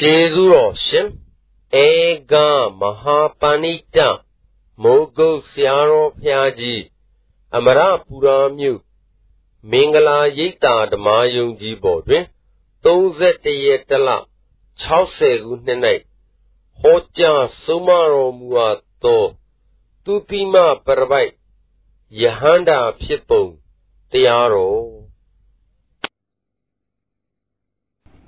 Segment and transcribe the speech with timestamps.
[0.00, 1.08] ကျေးဇူးတော်ရှင်
[1.84, 1.88] ဧ
[2.32, 2.34] က
[2.80, 3.98] မဟာပဏိတ
[4.82, 6.82] မိုးကုတ်ဆရာတော်ဖျားကြီး
[7.56, 8.80] အမရပူရာမြို့
[9.70, 12.24] မင်္ဂလာရိပ်သာဓမ္မယုံကြီးပေါ်တွင်
[12.84, 14.08] 31ရက်တလ
[14.84, 15.80] 60ခုနှစ်၌
[16.80, 19.24] ဟောကြားဆုံးမတော်မူအပ်သော
[20.04, 20.54] သူတိမ
[20.84, 21.30] ပရပိုက်
[22.20, 23.44] ယဟန္တာဖြစ်ပုံ
[24.10, 24.93] တရားတော်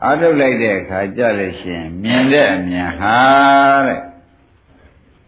[0.03, 3.17] အားထုတ်လိုက်တဲ့အခါကြလို့ရှိရင်မြင်တဲ့အမြင်ဟာ
[3.87, 4.01] တဲ့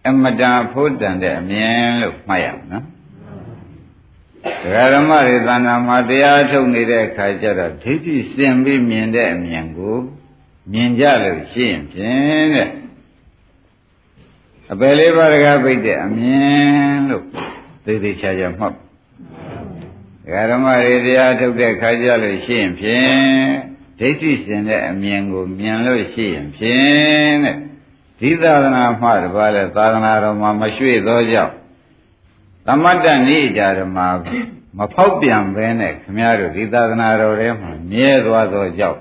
[0.08, 2.84] အမတန်ဖို့တန်တဲ့အမြင်လို့မှတ်ရမယ်နော်
[4.62, 9.98] ဒကာဓမ္မတွေသံဃာမှာတရားထုတ်နေတဲ့အခါကျတော့ဒိဋ္ဌိစင်ပြီးမြင်တဲ့အမြင်ကို
[10.72, 12.70] မြင်ကြလို့ရှိရင်ဖြင့်တဲ့
[14.72, 17.24] အပယ်လေးပါးတကားပိတ်တဲ့အမြင်လို့
[17.84, 18.76] သိသိချာချာမှတ်ဒ
[20.34, 27.56] ကာဓမ္မတွေတရားထုတ်တဲ့အခါကျလို့ရှိရင်ဖြင့် ဒိဋ္ဌိစင်တဲ့အမြင်ကိုမြင်လို့ရှိရင်ဖြင့်တဲ့
[28.20, 31.54] ဒီသာသနာမှတပါးလဲသာသနာတော်မှာမရွှေ့သောကြောင့်
[32.66, 33.98] သမတ္တနိဒာဓမ္မ
[34.76, 38.98] မဖောက်ပြန်ဘဲနဲ့ခမည်းတော်ဒီသာသနာတော်ထဲမှာမြဲသွားသောကြောင့်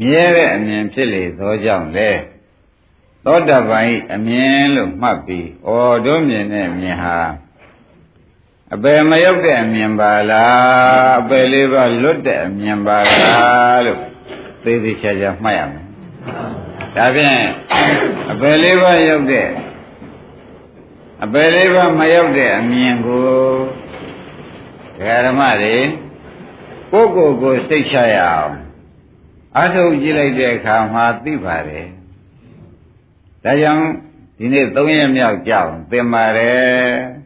[0.00, 2.10] မြဲတဲ့အမြင်ဖြစ်လေသောကြောင့်လေ
[3.24, 5.68] သောတပန်ဤအမြင်လို့မှတ်ပြီးဩ
[6.06, 7.18] တို့မြင်တဲ့အမြင်ဟာ
[8.74, 14.15] အပယ်မရောက်တဲ့အမြင်ပါလားအပယ်လေးပါလွတ်တဲ့အမြင်ပါလားလို့
[14.66, 15.84] သေသေးချာချာမှတ်ရမယ်
[16.96, 17.40] ဒါဖြင့်
[18.30, 19.48] အပယ်လေးပါရောက်တဲ့
[21.24, 23.26] အပယ်လေးပါမရောက်တဲ့အမြင်ကို
[25.26, 25.76] ဓမ္မတွေ
[26.92, 28.54] ကိုကိုကိုကိုစိတ်ချရအောင်
[29.58, 31.86] အထုတ်ကြည့်လိုက်တဲ့အခါမှာသိပါတယ်
[33.44, 33.84] ဒါကြောင့်
[34.38, 36.66] ဒီနေ့၃ရက်မြောက်ကြောင်သင်ပါတယ်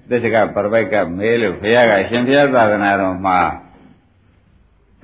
[0.08, 3.38] သစ္စကပရပိုက်ကမေးလို့ဘုရားကရှင်ဘုရားသာသနာတော်မှာ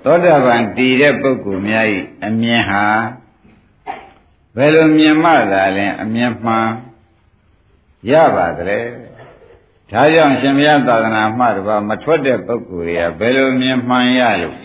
[0.08, 2.84] သောတာပန်တည်တဲ့ပုဂ္ဂိုလ်များဤအမြင်ဟာ
[4.56, 6.68] ဘယ်လိုမြင်မှသာလဲအမြင်မှန်
[8.10, 8.78] ရပါသလဲ
[9.90, 14.56] ဒါကြောင့်ရှင်ဘုရားသာသနာမှတပါမထွက်တဲ့ပုဂ္ဂိုလ်တွေကဘယ်လိုမြင်မှန်ရလို့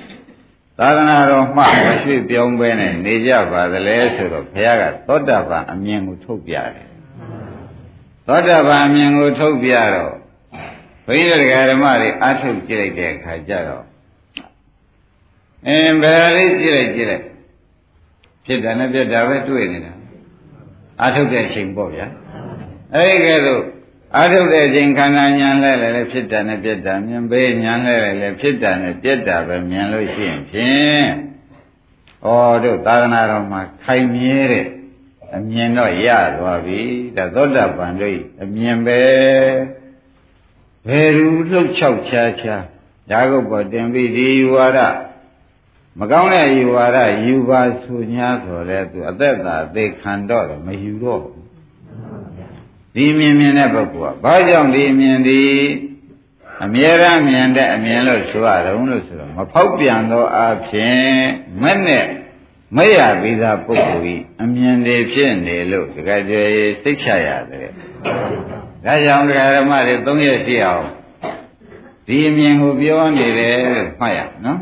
[0.78, 1.66] သာသနာတော်မှမ
[2.04, 6.88] ရှိပြောင်းပဲနဲ့နေကြပါသလဲဆိုတော့ဘုရားကသောတာပန်အမြင်ကိုထုတ်ပြတယ်
[8.28, 10.14] သောတာပန်အမြင်ကိုထုတ်ပြတော့
[11.06, 13.91] ဘုန်းကြီးတို့ဓမ္မတွေအထုတ်ကြည့်လိုက်တဲ့အခါကျတော့
[15.68, 17.26] အင်းဘယ်လေးကြည့်လိုက်ကြည့်လိုက်
[18.46, 19.94] ဖြစ်တာနဲ့ပြတ်တာပဲတွေ့နေတာ
[21.04, 22.08] အထုတ်တဲ့အချိန်ပေါ့ဗျာ
[22.96, 23.64] အဲဒီကဲတော့
[24.20, 31.10] အထုတ်တဲ့အချိန်ခန္ဓာညာလဲလဲလဲဖြစ်တာနဲ့ပြတ်တာမြင်ပေးညာလဲလဲလဲဖြစ်တာနဲ့ပြတ်တာပဲမြင်လို့ရှိရင်ဖြင့်
[32.26, 32.28] ဩ
[32.64, 34.66] တို့သာသနာတော်မှာခိုင်မြဲတဲ့
[35.36, 36.08] အမြင်တော့ရ
[36.38, 36.82] သွားပြီ
[37.16, 39.02] ဒါသောတာပန်တို့အမြင်ပဲ
[40.88, 42.56] ဘယ်သူလှုပ်ချောက်ချာချာ
[43.10, 44.80] ဓာတ်ကုတ်ပေါ်တင်ပြီးဒီဝါဒ
[46.00, 51.42] မကောင်းတဲ့ယူဝါဒယူပါဆိုညာဆိုတဲ့သူအသက်သာသိခံတော့တယ်မယူတော့ဘူး
[52.96, 55.42] ဒီမြင်မြင်တဲ့ပုဂ္ဂိုလ်ကဘာကြောင့်ဒီမြင်ဒီ
[56.64, 61.02] အမြဲတမ်းမြင်တဲ့အမြင်လို့ဆိုရတော့လို့ဆိုတော့မဖောက်ပြန်သောအဖြစ်
[61.62, 62.06] မဲ့နဲ့
[62.76, 66.48] မရပြီးသားပုဂ္ဂိုလ်ကြီးအမြင်တွေဖြစ်နေလို့တကယ်ကြွယ်
[66.84, 67.70] စိတ်ချရတယ်
[68.86, 70.86] ဒါကြောင့်ဓမ္မတွေ၃ရက်ရှိအောင်
[72.08, 74.60] ဒီအမြင်ကိုပြောနေတယ်လို့မှတ်ရနော်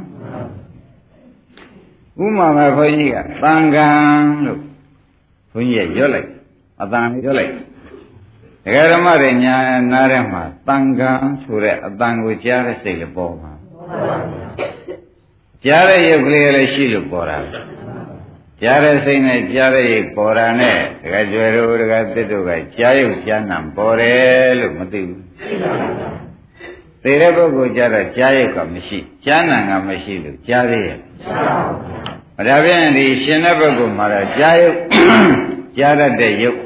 [2.24, 3.88] ဥမာမှာဘုန်းကြီးကသံဃာ
[4.46, 4.62] လို့
[5.52, 6.30] ဘုန်းကြီးကရွတ်လိုက်
[6.82, 7.54] အတန်ရွတ်လိုက်
[8.64, 9.56] ဒကာဓမ္မတွေညာ
[9.92, 11.12] နားထဲမှာတန်ခံ
[11.44, 13.52] ဆိုတဲ့အတန်ကိုကြားတဲ့စိတ်လည်းပေါ်မှာ
[15.66, 17.38] ကြားတဲ့ရုပ်ကလေးလည်းရှိလို့ပေါ်တာ
[18.62, 25.24] ကြားတဲ့စိတ်နဲ့ကြားတဲ့ရုပ်ပေါ်တာနဲ့ဒကာကျွယ်တို့ဒကာတစ်တို့ကကြားရုပ်ကြားနာပေါ်တယ်လို့မသိဘူး
[27.04, 31.00] သိတဲ့ပုဂ္ဂိုလ်ကြတော့ကြားရုပ်ကမရှိကြားနာကမရှိလို့ကြားသေးရဲ့
[32.48, 34.80] ဒါဖြင့်ဒီရှင်တဲ့ပုဂ္ဂိုလ်မှာတော့ကြားရုပ်
[35.78, 36.60] ကြားတတ်တဲ့ရုပ်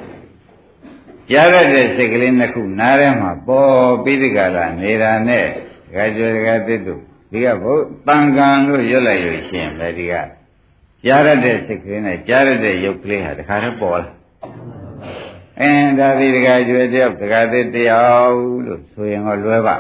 [1.29, 5.45] ကြားရတဲ့စိတ်ကလေးနှစ်ခုနားထဲမှာပေါ်ပြီးဒီကလာနေတာနဲ့
[5.87, 7.01] ဒကာကျော်ဒကာသစ်တို့
[7.31, 7.73] ဒီကဘု
[8.07, 10.13] တန်ကံလို့ရွတ်လိုက်လို့ရှိရင်ပဲဒီက
[11.05, 14.09] ကြားရတဲ့စိတ်ကလေးနဲ့ကြားရတဲ့ရုပ်ကလေးဟာတခါတည်းပေါ်လာ
[15.59, 19.75] အင်းဒါဒီဒကာကျွယ်တယောက်ဒကာသစ်တယောက်လို့ဆိုရင်တော့လွယ်ပါ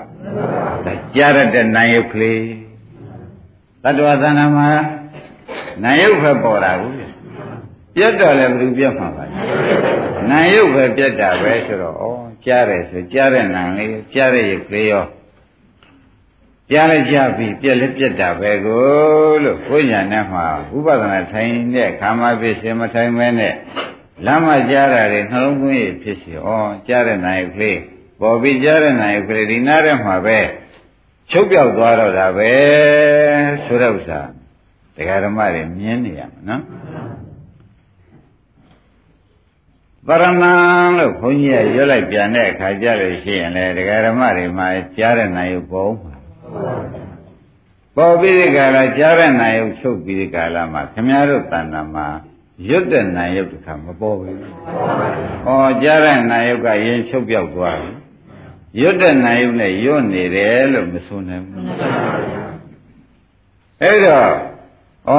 [0.85, 2.41] ဒါကြားရတဲ့နာယုတ်ကလေး
[3.83, 4.69] တတ္တဝသဏ္ဍာန်မှာ
[5.83, 6.95] နာယုတ်ပဲပေါ်တာဘူး
[7.95, 9.25] ပြတ်တော့လည်းဘယ်သူပြတ်မှာပါ
[10.29, 12.05] နာယုတ်ပဲပြတ်တာပဲဆိုတော့ဩ
[12.45, 15.05] ကြားတယ်ဆိုကြားတဲ့နာလေးကြားတဲ့ရုပ်ကလေးရော
[16.71, 18.83] ကြားလိုက်ကြပြီပြက်လည်းပြက်တာပဲကို
[19.43, 23.53] လို့ဘုညာနဲ့မှာဥပဒနာထိုင်တဲ့ခါမှဖြစ်ရှင်မထိုင်မဲနဲ့
[24.25, 26.47] လမ်းမကြားတာတွေနှလုံးသွင်းရဖြစ်စီဩ
[26.87, 27.79] ကြားတဲ့နာယုတ်ကလေး
[28.19, 30.39] ပေါ်ပြီးကြားတဲ့နာယုတ်ကလေးဒီနားထဲမှာပဲ
[31.31, 32.51] ချုပ်ပြောက်သွားတော့တာပဲ
[33.65, 34.21] ဆိုတဲ့ဥစ္စာ
[34.95, 36.63] တရားဓမ္မတွေမြင်နေရမှာနော်
[40.07, 44.67] ပရမန်လို့ခွန်ကြီးကရွတ်လိုက်ပြန်တဲ့အခါကျလို့ရှိရင်လေဒကာဓမ္မတွေမှာ
[44.97, 46.13] ကြားတဲ့နိုင်ရုပ်ပေါ်မှာ
[47.95, 52.07] ပေါ်ပြီးဒီကလာကြားတဲ့နိုင်ရုပ်ချုပ်ပြီးဒီကလာမှာခမည်းတော်တဏ္ဍာမှာ
[52.67, 54.37] ရွတ်တဲ့နိုင်ရုပ်တစ်ခါမပေါ်ဘူး။
[55.47, 55.51] ဩ
[55.83, 57.91] ကြားတဲ့နိုင်ရုပ်ကရင်ချုပ်ပြောက်သွားပြီ။
[58.79, 61.65] ရွတ်တဲ့နိုင်ရုပ်နဲ့ရွတ်နေတယ်လို့မဆိုနိုင်ဘူး။
[63.81, 64.52] အဲ့တော့
[65.07, 65.13] ဩ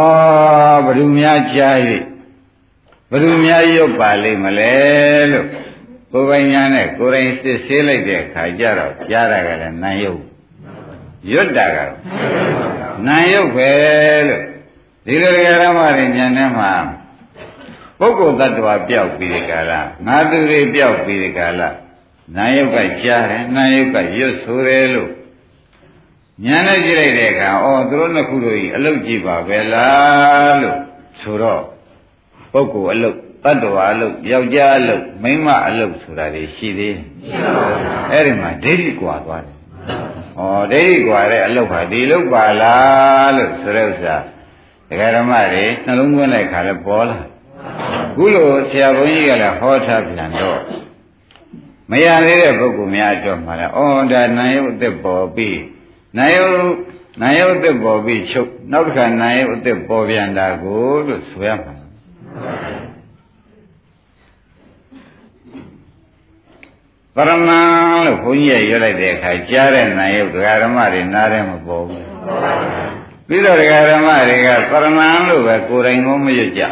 [0.85, 1.77] ဘယ်သူများကြား၍
[3.11, 4.73] ဘယ်သူများရွတ်ပါလိမ့်မလဲ
[5.33, 5.47] လို့
[6.13, 10.23] ကိုယ်ပိုင်ညာနဲ့ကိုယ်တိုင်စစ်ဆေးလိုက်တဲ့အခါကျတော့ကြားတာကလည်းနိုင်ရုပ်
[11.33, 11.95] ရွတ်တာကတော့
[13.07, 13.71] နိုင်ရုပ်ပဲ
[14.29, 14.43] လို့
[15.07, 15.33] ဒီလို
[15.63, 16.73] ဓမ္မတွေဉာဏ်ထဲမှာ
[17.99, 21.69] ပုဂ္ဂိုလ်တ attva ပျောက်ပြီးဒီကလာငါသူတွေပျောက်ပြီးဒီကလာ
[22.37, 25.11] နာယုတ်ကကြားတယ်နာယုတ်ကရွတ်ဆိုတယ်လို့
[26.43, 30.79] ညာနဲ့ကြည့်လိုက်တဲ့အခါအော်သူတို့နှစ်ခုတို့ဤအလုတ်ကြည့်ပါပဲလားလို့
[31.21, 31.63] ဆိုတော့
[32.53, 39.57] ပုဂ္ဂိုလ်အလုတ်တ attva အလုတ်ယောက်ျားအလုတ်မိန်းမအလုတ်ဆိုတာတွေရှိသေးတယ်ရှိပါဘူးအဲ့ဒီမှာဒိဋ္ဌိကွာသွားတယ်
[40.39, 40.43] ဩ
[40.73, 44.17] ဒိဋ္ဌိကွာတဲ့အလုတ်ဟာဒီလုတ်ပါလားလို့ဆိုတဲ့ဥစ္စာ
[44.89, 47.19] ဒကာဓမ္မတွေနှလုံးသွင်းလိုက်ခါလဲပေါ်လာ
[48.17, 50.61] ခုလိုဆရာဘုန်းကြီးကလည်းဟောထားပြန်တော့
[51.91, 53.69] မရသေးတဲ့ပုဂ္ဂိုလ်များအတွက်မှာလဲဩ
[54.13, 55.59] ဒါနာယုတ်အသက်ပေါ်ပြီး
[56.19, 56.59] နာယုတ်
[57.23, 61.75] နာယုတ်အသက်ပေါ်ပြီးချုပ်နောက်တစ်ခါနာယုတ်အသက်ပေါ်ပြန်တာကိုလို့ဆိုရမှာ
[67.15, 72.07] ပရမန်လို့ဘုန်းကြီးရရွတ်လိုက်တဲ့အခါကြားတဲ့နာယုတ်ဒကာဓမ္မတွေနားထဲမပေါ်ဘူး
[73.29, 76.63] ပြီးတော့ဒကာဓမ္မတွေကပရမန်လို့ပဲကိုယ်တိုင်ကိုမရွတ်ကြ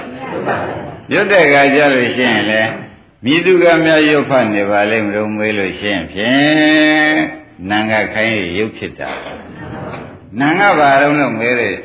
[1.12, 2.62] ရွတ်တဲ့အခါကျလို့ရှိရင်လေ
[3.24, 9.10] မိသူကများရွတ်ဖတ်နေပါလိမ့်မလို့မေးလို့ရှိရင်ဖြင့် နံကခိုင်းရုပ်ဖြစ်တာ
[10.40, 11.76] နံကဘာတော့လို့မေးတယ်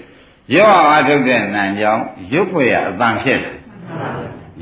[0.54, 3.56] ရွတ်အောင်အထုတ်တဲ့နံကြောင့်ရွတ်ဖွယ်ရအတန်ဖြစ်တယ်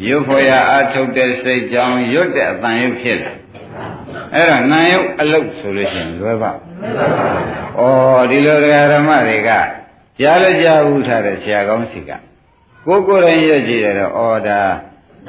[0.06, 3.36] ရွတ်ဖွယ်ရအထုတ်တဲ့စိတ်ကြောင့်ရွတ်တဲ့အတန်ရုပ်ဖြစ်တယ်
[4.34, 9.50] အဲ့ဒါနာယုတ်အလုတ်ဆိုလို့ရှိရင်လွယ်ပါဩဒီလိုတရားဓမ္မတွေက
[10.20, 12.12] ကြားလည်းကြားဘူးထားတဲ့ဆရာကောင်းစီက
[12.86, 14.62] ကိုကိုယ်တိုင်ရွတ်ကြည့်တယ်တော့ဩဒါ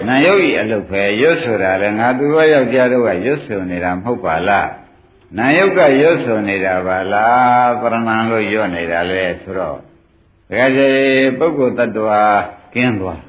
[0.09, 4.69] နာယုတ်ဤအလုတ်ပဲရွတ်ဆိုတာလေငါသူတို့ယောက်ျားတို့ကရွတ်ဆိုနေတာမဟုတ်ပါလား
[5.37, 9.79] နာယုတ်ကရွတ်ဆိုနေတာပါလားပရမန်လို့ရွတ်နေတာလေဆိုတော့
[10.49, 12.23] တကယ်ကြီးပုဂ္ဂိုလ်တ attva
[12.75, 13.21] ကင်းသွား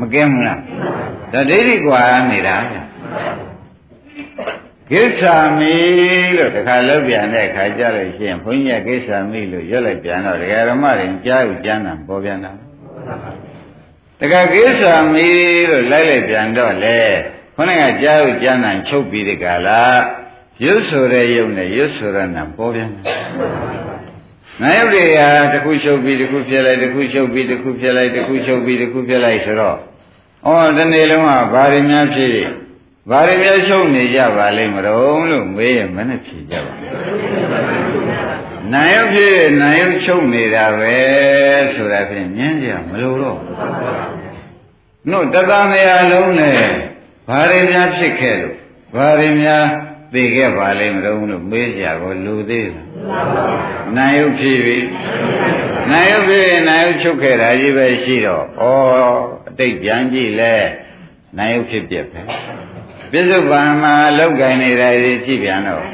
[0.00, 0.60] မကင်းဘူးလား
[1.32, 2.56] ဒါဒိဋ္ဌိကွာနေတာ
[4.90, 5.74] ကိစ္ဆာမိ
[6.36, 12.52] လို့တခါလောက်ပြန်တဲ့ခါကြလို့ရှိရင်ဘုန်းကြီးကကိစ္ဆာမိလို့ရွတ်လိုက်ပြန်တော့ဒကာရမတွေကြားယူကျမ်းတာပေါ်ပြန်တာ
[14.20, 15.28] တခါကိစ္ဆာမိ
[15.70, 16.98] လို့လိုက်လိုက်ပြန်တော့လေ
[17.54, 19.82] ခေါင်းကကြားယူကျမ်းတာချုပ်ပြီးဒီကလာ
[20.64, 23.02] ရွတ်ဆိုတဲ့ယုံနဲ့ရွတ်ဆိုရတာပေါ်ပြန်တာ
[24.60, 29.76] ငါရုပ်တွေဟာတစ်ခုချုပ်ပြီးတစ်ခုဖြစ်လိုက်တစ်ခုချုပ်ပြီးတစ်ခုဖြစ်လိုက်တစ်ခုချုပ်ပြီးတစ်ခုဖြစ်လိုက်ဆိုတော့
[30.46, 32.30] ဩဒီနေ့လုံးကဘာတွေများဖြစ်
[33.10, 36.74] ဘာတွေများချုပ်နေကြပါလိမ့်မလို့လို့မေးရင်မနဲ့ဖြေကြပါ
[38.72, 40.96] နာယုတ်ဖြစ်နာယုတ်ချုပ်နေတာပဲ
[41.74, 43.38] ဆိုတာဖြင့်မြင်ကြမလို့တော့
[45.10, 46.60] နို့တသမယလုံးနဲ့
[47.28, 48.56] ဘာတွေများဖြစ်ခဲ့လို့
[48.94, 49.64] ဘာတွေများ
[50.12, 53.26] သိခဲ့ပါလိမ့်မလို့လို့မေးကြတော့လူသေးလား
[53.96, 54.78] နာယုတ်ဖြစ်ပြီ
[55.90, 58.64] နာယုတ်ဖြစ်နာယုတ်ချုပ်ခဲ့တာကြီးပဲရှိတော့ဩ
[59.48, 60.54] အတိတ်ပြန်ကြည့်လဲ
[61.38, 62.20] နာယုတ်ဖြစ်ပြပဲ
[63.10, 65.84] ပြစ္ဆုတ်ပံမှာလောက်ကင်နေတာကြီးကြည့်ပြန်တော့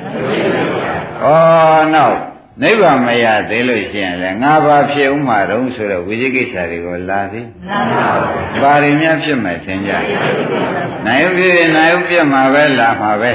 [1.25, 1.27] ဩ
[1.95, 2.19] နောက်
[2.63, 9.93] နိဗ္ဗာန်မရသေးလို့ရှိရင်လည်းငါဘာဖြစ်ဥမှာတုံးဆိုတော့ဝိသိကိစ္စတွေကိုလာပြီလာပါဘူးဘာတွေများဖြစ်မယ်သင်ကြ
[11.07, 13.33] နိုင်ုပ်ဖြစ်နိုင်ုပ်ပြတ်မှာပဲလာမှာပဲ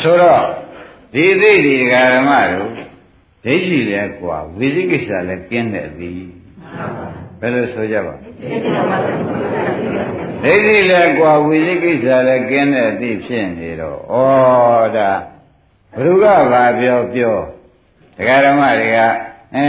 [0.00, 0.44] ဆိုတော့
[1.14, 2.70] ဒီသိဒီဓမ္မတို့
[3.44, 6.22] ဒိဋ္ဌိလည်းกว่าဝိသိကိစ္စလည်းကျင်းတဲ့သည်
[7.40, 8.14] ဘယ်လိုဆိုကြပါ
[10.42, 14.16] ဒိဋ္ဌိလည်းกว่าဝိသိကိစ္စလည်းကျင်းတဲ့သည်ဖြစ်နေတော့ဩ
[14.96, 15.10] ဒါ
[16.00, 17.36] ဘုရားကဘာပြောပြော
[18.16, 18.98] ဒကာဓမ္မတွေက
[19.54, 19.64] အဲ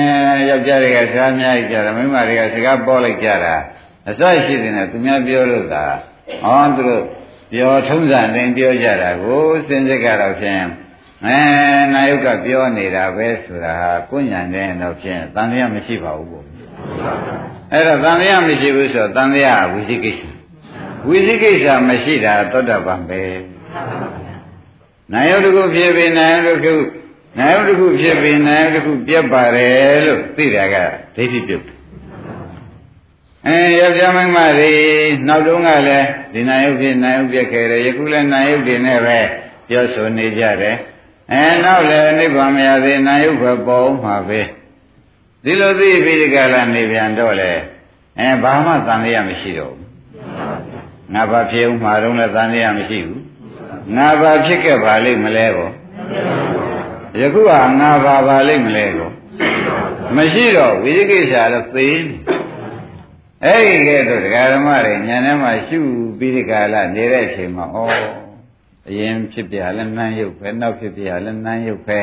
[0.50, 3.56] ယောက်ျားတွေကစကားများကြတာမိန်းမတွေကစကားပေါ်လိုက်ကြတာ
[4.10, 5.86] အစရှိတဲ့နဲ့သူများပြောလို့သာ
[6.44, 7.04] ဟောသူတို့
[7.53, 10.63] ပြောထုံးစံတင်ပြောကြတာကိုစင်စစ်ကတော့ဖြင့်
[11.25, 11.39] အဲ
[11.93, 16.45] နာယုတ်ကပြောနေတာပဲဆိုတာဟာကိုညာတဲ့တော့ဖြင့်တန်တရားမရှိပါဘူးပေါ့
[17.73, 20.21] အဲ့တော့တန်တရားမရှိဘူးဆိုတော့တန်တရားဝိသိကိစ္စ
[21.09, 23.23] ဝိသိကိစ္စမရှိတာသောတာပန်ပဲ
[25.13, 26.75] နာယုတ်တခုဖြစ်ပြီးနာယုတ်တခု
[27.39, 30.77] နာယုတ်တခုဖြစ်ပြီးနာယုတ်တခုပြတ်ပါတယ်လို့သိတာက
[31.17, 31.78] ဒိဋ္ဌိပြုတ်
[33.49, 34.73] အဲယောက်ျားမိန်းမတွေ
[35.29, 39.19] နောက်တုန်းကလည်းဒီနာယုတ်ဖြစ်နာယုတ်ပြတ်ခဲ့တယ်ယခုလည်းနာယုတ်တွေနဲ့ပဲ
[39.69, 40.77] ပြောဆိုနေကြတယ်
[41.33, 44.41] အဲနောက်လည်းနိဗ္ဗာန်မရသေးနာယုတ်ပဲပေါ်မှာပဲ
[45.45, 47.53] ဒီလိုသိပြီးဒီကလာနေပြန်တော့လေ
[48.19, 49.89] အဲဘာမှသံဃာမရှိတော့ဘူး
[51.15, 53.23] ငါဘာဖြစ်ဦးမှာတော့လည်းတန်ရမရှိဘူး
[53.97, 55.71] ငါဘာဖြစ်ခဲ့ပါလိမ့်မလဲကော
[57.21, 59.11] ယခုကငါဘာပါလိမ့်မလဲကော
[60.17, 62.17] မရှိတော့ဝိသိကိစ္စလည်းသိနေ
[63.45, 65.79] အဲ့ဒီကဲတော့ဒကာဓမ္မတွေညာထဲမှာရှု
[66.19, 67.77] ပြီးဒီကာလနေတဲ့အချိန်မှာဩ
[68.89, 72.03] အရင်ဖြစ်ပြလည်းနှမ်းရုပ်ပဲနောက်ဖြစ်ပြလည်းနှမ်းရုပ်ပဲ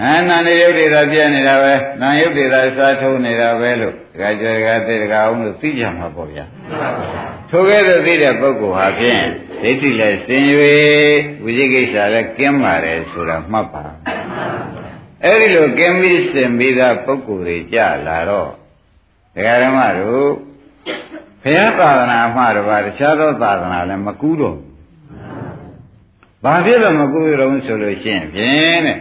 [0.00, 6.44] အာနာနေရုပ်တွေသာပြနေတာပဲနာရုပ်တွေသာစားထုံးနေတာပဲလို့ဒကာကျော်ဒကာသေးဒကာအောင်လို့သိကြမှာပေါ့ဗျာ
[7.50, 9.22] ထိုကဲ့သို့သိတဲ့ပုဂ္ဂိုလ်ဟာဖြင့်
[9.62, 10.42] ဒိဋ္ဌိလည်းစင်၍
[11.44, 13.84] ဝိသိကိစ္စလည်းကင်းပါတယ်ဆိုတာမှတ်ပါ
[15.24, 17.78] အဲ့ဒီလိုကင်းပြီးစင်ပြီးသားပုဂ္ဂိုလ်တွေကြ
[18.08, 18.50] လာတော့
[19.36, 20.30] ဒကာဓမ္မတို့
[21.42, 24.56] ဘုရားသာသနာမှတပါးတခြားသောသာသနာလည်းမကူးတော့
[26.44, 28.98] ဘာဖြစ်လို့မကူးရုံဆိုလို့ရှိရင်ဖြင့်တဲ့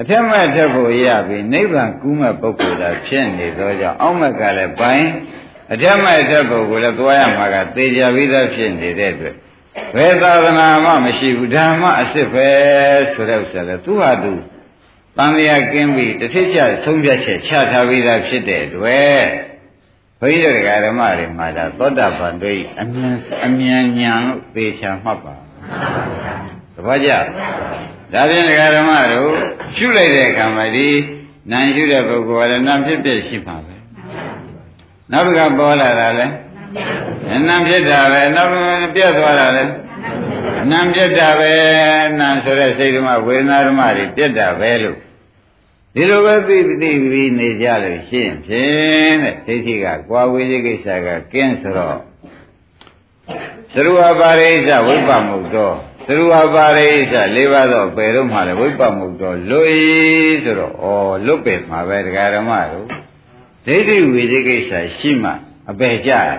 [0.00, 5.08] အထက်မဲ့ထက်ဖို့ရပြီနိဗ္ဗာန်ကူးမဲ့ပုဂ္ဂိုလ်သာဖြစ်နေသောကြောင့်အောက်မဲ့ကလည်းပိုင်း
[5.72, 9.34] အထက်မဲ့ထက်ဖို့ကိုလည်းသွားရမှာကသေချာပြီးသားဖြစ်နေတဲ့အတွက်
[9.94, 12.48] ဘယ်သာသနာမှမရှိဘူးဓမ္မအစ်စ်ပဲ
[13.12, 14.32] ဆိုတဲ့ဥစ္စာလဲသူဟာသူ
[15.16, 19.24] တန်မြာကင်းပြီးတစ်ထစ်ချဆုံးဖြတ်ချက်ချထားပြီးသားဖြစ်တဲ့အတွက်
[20.20, 20.56] ဘုန်းကြီးတို့
[20.86, 25.34] ဓမ္မတွေမှာဒါသောတာပန်တို့အမြန်အမြန်ညာလို့သေချာမှတ်ပါ
[26.74, 27.10] သဘောကျ
[28.12, 28.44] ဒါဖြင့်
[28.76, 29.30] ဓမ္မတို့
[29.76, 30.88] ရှုလိုက်တဲ့အခါမှာဒီ
[31.50, 33.74] နာရှုတဲ့ပုဂ္ဂိုလ်ကလည်းနာဖြစ်ဖြစ်ရှိမှာပဲ
[35.12, 36.26] နောက်တစ်ခါပေါ်လာတာလဲ
[37.48, 38.50] နာဖြစ်တာပဲနောက်
[38.94, 39.64] ပြတ်သွားတာလဲ
[40.70, 41.52] နာပြတ်တာပဲ
[42.20, 44.98] နာဆိုတဲ့စိတ်ဓမ္မဝေဒနာဓမ္မတွေပြတ်တာပဲလို့
[45.98, 51.98] ဒီလိုပဲသိသိပြီးနေကြလို့ရှိရင်ဖြင့်တဲ့ဒိဋ္ဌိကကွာဝေးကိစ္စကကင်းဆိုတော့
[53.72, 55.74] သရဝပါရိစ္ဆဝိပ္ပမုတ်တော်
[56.06, 59.84] သရဝပါရိစ္ဆ၄ပါးတော့ပယ်တော့မှလည်းဝိပ္ပမုတ်တော်လွတ်ဤ
[60.44, 60.86] ဆိုတော့ဩ
[61.26, 62.86] လွတ်ပယ်မှာပဲတရားဓမ္မတို့
[63.66, 65.32] ဒိဋ္ဌိဝိသိကိစ္စရှိမှ
[65.70, 66.36] အပယ်ကြရတာ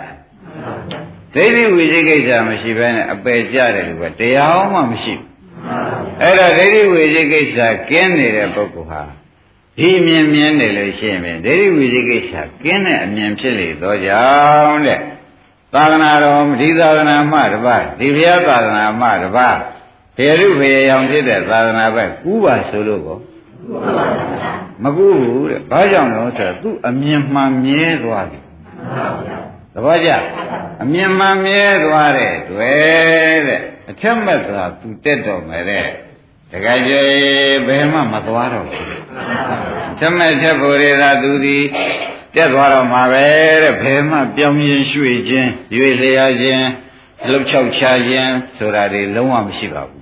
[1.34, 5.26] ဒိဋ္ဌိဝိသိကိစ္စမရှိဘဲနဲ့အပယ်ကြတယ်လို့ပဲတရားမှမရှိဘူး
[6.22, 7.60] အဲ့ဒါဒိဋ္ဌိဝိသိကိစ္စ
[7.90, 9.02] ကင်းနေတဲ့ပုဂ္ဂိုလ်ဟာ
[9.78, 14.26] ဒီမြင်မြင်နေလို့ရှိရင်ဒိဋ္ဌိဝိသိကိစ္စကင်းတဲ့အမြင်ဖြစ်လေတော့ကြော
[14.68, 15.00] င့်တဲ့
[15.74, 19.58] သာသနာတော်ဒီသာသနာမှတပါးဒီဘုရားသာသနာမှတပါး
[20.16, 23.18] ဖေရုဖေရောင်ဖြစ်တဲ့သာသနာဘက်ကူးပါဆိုလို့ကော
[24.84, 28.40] မကူးဘူးတဲ့ဘာကြောင့်လဲဆိုတော့သူအမြင်မှန်မြဲသွားပြီ
[29.74, 30.10] သဘောကျ
[30.82, 35.88] အမြင်မှန်မြဲသွားတဲ့တွေ့တဲ့အထက်မဲ့သာသူတက်တော်မယ်တဲ့
[36.52, 37.02] တခါကျေ
[37.68, 38.90] ဘယ်မှမသွားတော့ဘူး
[39.92, 41.64] အထက်မဲ့ချက်ဖို့ရတာသူသည်
[42.36, 43.26] တက်သွားတော့မှာပဲ
[43.64, 46.66] တဲ့ဘယ်မှပြောင်းရင်ရွှေ့ခြင်းရွေလျာခြင်း
[47.30, 50.02] လှုပ်ချောက်ချခြင်းဆိုတာတွေလုံးဝမရှိပါဘူး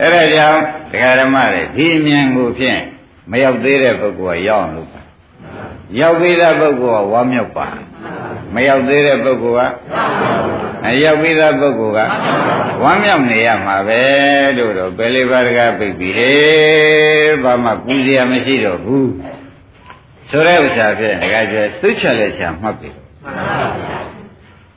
[0.00, 0.60] အဲ့ဒါကြောင့်
[0.92, 2.80] တရားဓမ္မတွေဒီအမြင်ကိုဖြင့်
[3.30, 5.00] မရောက်သေးတဲ့ပုဂ္ဂိုလ်ကရောက်အောင်လုပ်ပါ
[6.00, 7.68] ရောက်သေးတဲ့ပုဂ္ဂိုလ်ကဝမ်းမြောက်ပါ
[8.54, 9.74] မရောက်သေးတဲ့ပုဂ္ဂိုလ်က
[10.86, 11.98] အရောက်ပြီးသားပုဂ္ဂိုလ်က
[12.82, 14.02] ဝမ်းမြောက်နေရမှာပဲ
[14.58, 19.10] လို့တော့ပယ်လေးပါးတကားပြိပြီဟေးဘာမှပူစရာမရှိတော့ဘူး
[20.30, 22.90] ဆိုတဲ့ဥစ္စာဖြင့်တခါကျသုချက်လက်ချာမှတ်ပြီ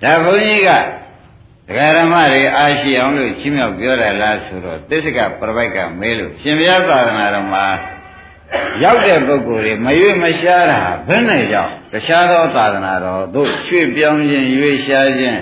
[0.04, 0.70] ဒါဘုန်းကြီးက
[1.68, 7.66] ဒကာရမတွေအားရှိအောင်လို့ချင်းမြောက်ပြောတယ်လားဆိုတော့သစ္စကပြပိုက်ကမေးလို့ရှင်ဘုရားသာသနာတော်မှာ
[8.84, 15.39] ရောက်တဲ့ပုဂ္ဂိုလ်တွေမရွေ့မရှားတာဘယ်နဲ့ကြောင့် တခြားသောသာသနာတော်တို့ရွှေ့ပြောင်းခြင်းရွေ့ရှားခြင်း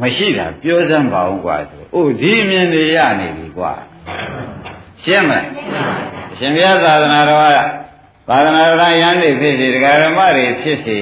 [0.00, 3.72] မရှိတာပြောစမ်းပါဦးကွာဆိုအိုးဒီမြင်တွေရနေပြီကွာ
[5.04, 5.46] ရှင်းမလား
[6.38, 7.58] ရှင်ဘုရားသာသနာတော်က
[8.28, 10.98] သာသနာတော်ရန်တွေဖြစ်စေဒကာရမတွေဖြစ်စေ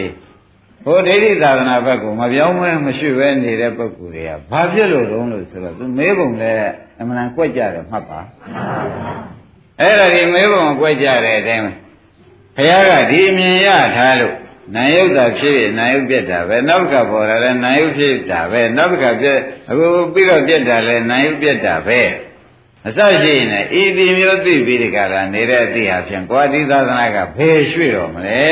[0.85, 6.53] ဘုဒ္ဓိဋ္ဌိသာသနာဘက်ကိုမပြောင်းမဲမရှိပဲနေတဲ့ပုဂ္ဂိုလ်တွေကဘာဖြစ်လို့တုံးလို့ဆိုတော့သူမေးပုံလဲ
[7.01, 8.21] အမှန်ကွက်ကြတယ်မှတ်ပါ
[9.81, 11.65] အဲ့ဒါဒီမေးပုံကွက်ကြတဲ့အတိုင်း
[12.57, 14.40] ဘုရားကဒီအမြင်ရထားလို့
[14.75, 19.39] နာယုတ်တာဖြစ်ရင်နာယုတ်ပြက်တာပဲနောက်တစ်ခါပေါ်လာလဲနာယုတ်ဖြစ်တာပဲနောက်တစ်ခါပြက်
[19.71, 22.01] အခုပြီးတော့ပြက်တာလဲနာယုတ်ပြက်တာပဲ
[22.87, 23.47] အစရှိရင်
[23.81, 28.43] ဤဒီမျိုးသိပြီးဒီကရာနေတဲ့အသည့်ဟာဖြင့်ကွာဒီသာသနာကဘယ်ရွှေ့တော့မလဲ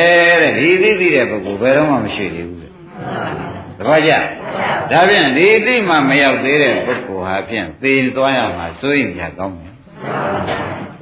[0.42, 4.12] တဲ့ဒီသိသိတဲ့ပုဂ္ဂိုလ်ဘယ်တော့မှမရွှေ့သေးဘူးတဲ့တပည့်ကြ
[4.90, 9.74] ဒါဖြင့်ဒီသိမှမရောက်သေးတဲ့ပုဂ္ဂိုလ်ဟာဖြင့်သေသွားရမှာစိုးရင်ကြကောင်းတယ်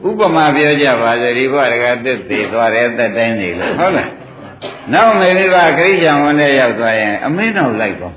[0.09, 4.11] ဥပမာပြောကြပါစေဒီဘဝတကသက်သေးသွားတယ်သက်တိုင်းနေလို့ဟုတ်လား
[4.93, 8.15] နောက်မေရိကခရိယံဝန်နဲ့ရောက်သွားရင် အမင်းတော်လိုက်တော့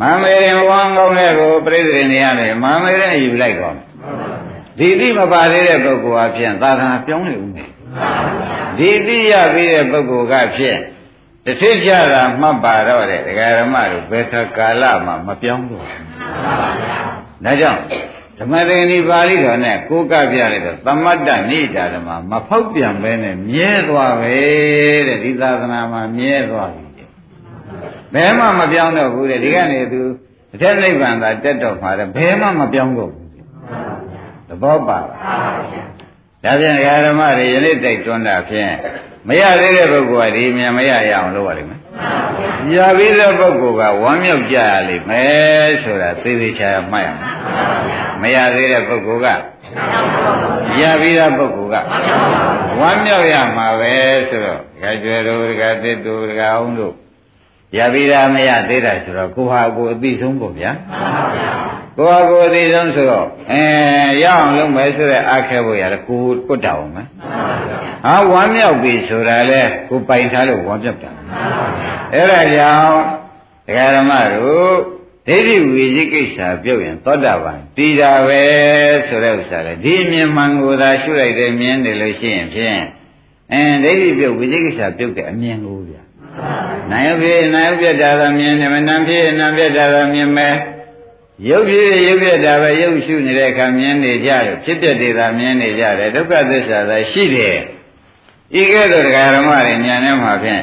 [0.00, 3.76] မမေရင်ဝမ်းကောင်းတဲ့ကိုပြိဿရင်နေရတယ်မမေရင်ယူလိုက်တော့
[4.78, 7.70] ဒီတိမပါသေးတဲ့ပုဂ္ဂိုလ်အဖြစ်သာသနာပြောင်းနေဦးမယ်
[8.78, 10.78] ဒီတိရပြီးတဲ့ပုဂ္ဂိုလ်ကဖြစ်
[11.44, 16.04] တထစ်ကြတာမှတ်ပါတော့တဲ့ဒကာရမတို့ဘယ်ခါကာလမှမပြောင်းတော့ဘူး
[17.44, 17.80] ဒါကြောင့်
[18.38, 24.36] ဓမ္မသင်္ဒီပါဠိတော်နဲ့ကိုးကပြလိုက်တော့သမတ္တနိဒာဓမ္မမဖောက်ပြန်ပဲနဲ့မြဲသွားပဲ
[25.08, 26.84] တဲ့ဒီသာသနာမှာမြဲသွားပြီ
[28.14, 30.02] ဘယ်မှမပြောင်းတော့ဘူးတဲ့ဒီကနေသူ
[30.54, 33.28] အထက်နိဗ္ဗာန်သာတက်တော့မှာတဲ့ဘယ်မှမပြောင်းတော့ဘူး
[34.48, 35.58] သဘောပါလား
[36.44, 36.76] ဒါဖြင့်
[37.06, 38.72] ဓမ္မတွေယနေ့တိုက်တွန်းတာဖြင့်
[39.28, 41.80] မရသေးတဲ့ပုဂ္ဂိုလ်ကဒီမြန်မရရအောင်လုပ်ရလိမ့်မယ်။
[42.76, 47.34] ရပြီးတဲ့ပုဂ္ဂိုလ်ကဝမ်းမြောက်ကြရလိမ့်မယ်ဆိုတာသေသေးချာမှတ်ရမယ်။
[48.20, 49.28] မရသေးတဲ့ပုဂ္ဂိုလ်က
[50.80, 51.76] ရပြီးတဲ့ပုဂ္ဂိုလ်က
[52.80, 53.94] ဝမ်းမြောက်ရမှာပဲ
[54.28, 56.94] ဆိုတော့ဒကာကျွယ်တို့ဒကာသစ်တို့ဒကာအောင်တို့
[57.76, 60.70] ရပြီးတာမရသေးတာဆိုတော့ကိုဟာကိုအသိဆုံးပေါ့ဗျာ
[61.96, 63.62] ကိုဟာကိုအသိဆုံးဆိုတော့အဲ
[64.22, 67.06] ရအောင်လုပ်မယ်ဆိုတဲ့အားခဲဖို့ရတယ်ကိုကွတ်တာအောင်မယ်
[68.04, 71.13] ဟာဝမ်းမြောက်ပြီဆိုတာလေကိုပိုင်ထားလို့ဝမ်းမြောက်တာ
[72.14, 73.00] အဲ့ဒါကြောင့်
[73.66, 74.74] ဒကာဓမ္မတို့
[75.26, 78.42] ဒိဋ္ဌိဝိဇိကိစ္စပြုတ်ရင်သောတာပန်တည်တာပဲ
[79.08, 82.80] ဆိုတဲ့ဥစ္စာလေဒီမြင်မှန်ကိုသာရှုလိုက်တယ်မြင်တယ်လို့ရှိရင်ဖြင့်
[83.52, 86.02] အင်းဒိဋ္ဌိပြုတ်ဝိဇိကိစ္စပြုတ်တဲ့အမြင်ကိုဗျာ
[86.90, 90.56] နာယုဖြစ်နာယုပြတ်တာသာမြင်တယ်မနံဖြစ်နံပြတ်တာသာမြင်မယ်
[91.48, 97.58] ရုပ်ဖြစ်ရုပ်ပြတ်တာပဲရုပ်ရှုနေတဲ့အခါမြင်နေကြတယ်ဖြစ်ပြတဲ့သာမြင်နေကြတယ်ဒုက္ခသစ္စာသာရှိတယ်
[98.60, 100.62] ဤကဲ့သို့တရားဓမ္မတွေဉာဏ်နဲ့မှဖြင့်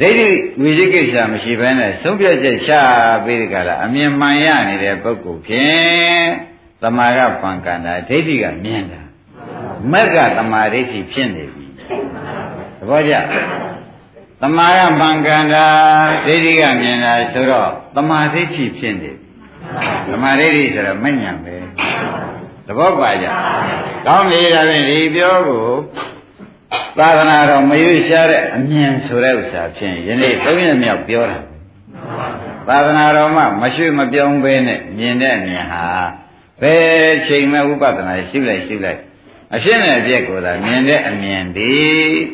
[0.00, 0.28] ဒိဋ္ဌိ
[0.62, 2.72] ဝိသိကိစ္စမရှိဘဲနဲ့သုံးပြချက်ချ
[3.24, 6.24] ပြီးဒီကလာအမြင်မှန်ရနေတဲ့ပုဂ္ဂိုလ်ဖြင့်
[6.82, 9.00] သမာကပံကန္တာဒိဋ္ဌိကမြင်တာ
[9.92, 11.66] မက်ကသမာဓိဋ္ဌိဖြစ်နေပြီ
[12.78, 13.14] သဘောကျ
[14.42, 15.66] သမာကပံကန္တာ
[16.26, 19.26] ဒိဋ္ဌိကမြင်တာဆိုတော့သမာဓိဋ္ဌိဖြစ်နေပြီ
[20.10, 21.54] သမာဓိဋ္ဌိဆိုတော့မညံပဲ
[22.66, 23.26] သဘောပါကြ
[24.06, 25.66] ကောင်းပြီဒါဖြင့်ဒီပြောကို
[26.98, 31.38] သာသနာတော်မရွေးရှားတဲ့အမြင်ဆိုတဲ့ဥစ္စာဖြင့်ယနေ့သုံးရမြောက်ပြောတာ
[32.68, 35.84] သာသနာတော်မှာမရွှေ့မပြောင်းဘဲနဲ့မြင်တဲ့အမြင်ဟာ
[36.60, 39.00] ဘယ်ချိန်မှဝိပဿနာရှုလိုက်ရှုလိုက်
[39.54, 41.72] အရှင်းနဲ့အပြည့်ကိုသာမြင်တဲ့အမြင်ဒီ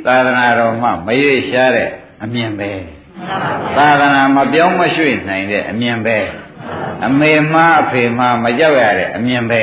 [0.07, 1.88] သာသနာတော်မှာမရွေးရှားတဲ့
[2.23, 2.71] အမြင်ပဲ
[3.76, 6.19] သာသနာမပြောင်းမရွှေ့နိုင်တဲ့အမြင်ပဲ
[7.07, 9.62] အမေမအဖေမမကြောက်ရတဲ့အမြင်ပဲ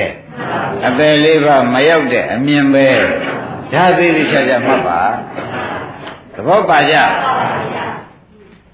[0.88, 2.88] အပယ်လေးပါမရောက်တဲ့အမြင်ပဲ
[3.74, 5.02] ဒါသေးသေးချာချာမှတ်ပါ
[6.34, 6.96] သဘောပါကြ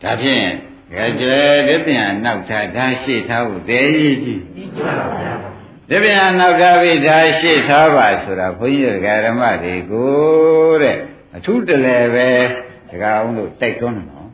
[0.03, 0.47] ဒါဖြင့်
[0.93, 1.36] ကြဲကြဲ
[1.67, 4.41] ဒီပြန်နောက်ထားဒါရှိထားဖို့တည်းကြီးကြီး
[5.89, 10.12] ဒီပြန်နောက်ထားပြီးဒါရှိထားပါဆိုတာဘုန်းကြီးဓမ္မတွေကို
[10.81, 10.97] တဲ့
[11.36, 12.29] အထုတလဲပဲ
[12.89, 14.27] ဒကာအောင်လို့တိုက်တွန်းတယ်နော်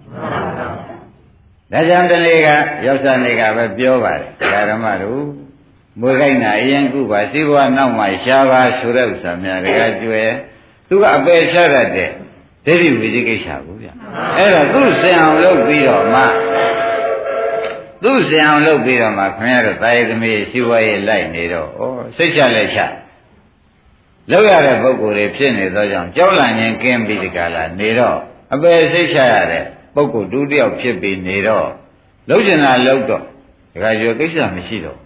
[1.72, 2.50] ဒါကြောင့်တနေ့က
[2.86, 4.22] ရောက်စားနေကပဲပြောပါတ
[4.58, 5.24] ယ်ဓမ္မတို့
[6.00, 10.30] မွေခိုက်နာအရင်ကုပါစီဘဝနောက်မှရှားပါဆိုတဲ့ဥစ္စာများတကကျွယ်
[10.94, 11.88] သူကအပယ်ချရတဲ့
[12.66, 13.88] ဒိဋ္ဌိဝိသိကိစ္စကိုဗျ
[14.38, 16.22] အဲ့တော့သူ့စင်အောင်လုပ်ပြီးတော့မှ
[18.04, 21.82] သူ့စင်အောင်လုပ်ပြီးတော့မှခင်ဗျားတို့တာယသမီးရှိဝါရေးလိုက်နေတော့ဩ
[22.18, 22.80] စိတ်ချလက်ချ
[24.32, 28.18] လောက်ရတဲ့ပုံကိုယ်တွေဖြစ်နေသောကြောင့်ကြောက်လန့်ရင်ကင်းပြီးဒီကလာနေတော့
[28.54, 31.68] အပယ်စိတ်ချရတဲ့ပုံကိုယ်ဒုတိယဖြစ်ပြီးနေတော့
[32.30, 33.24] လုံးကျင်တာလုံးတော့
[33.74, 34.98] ဒကာကျော်ကိစ္စမရှိတော့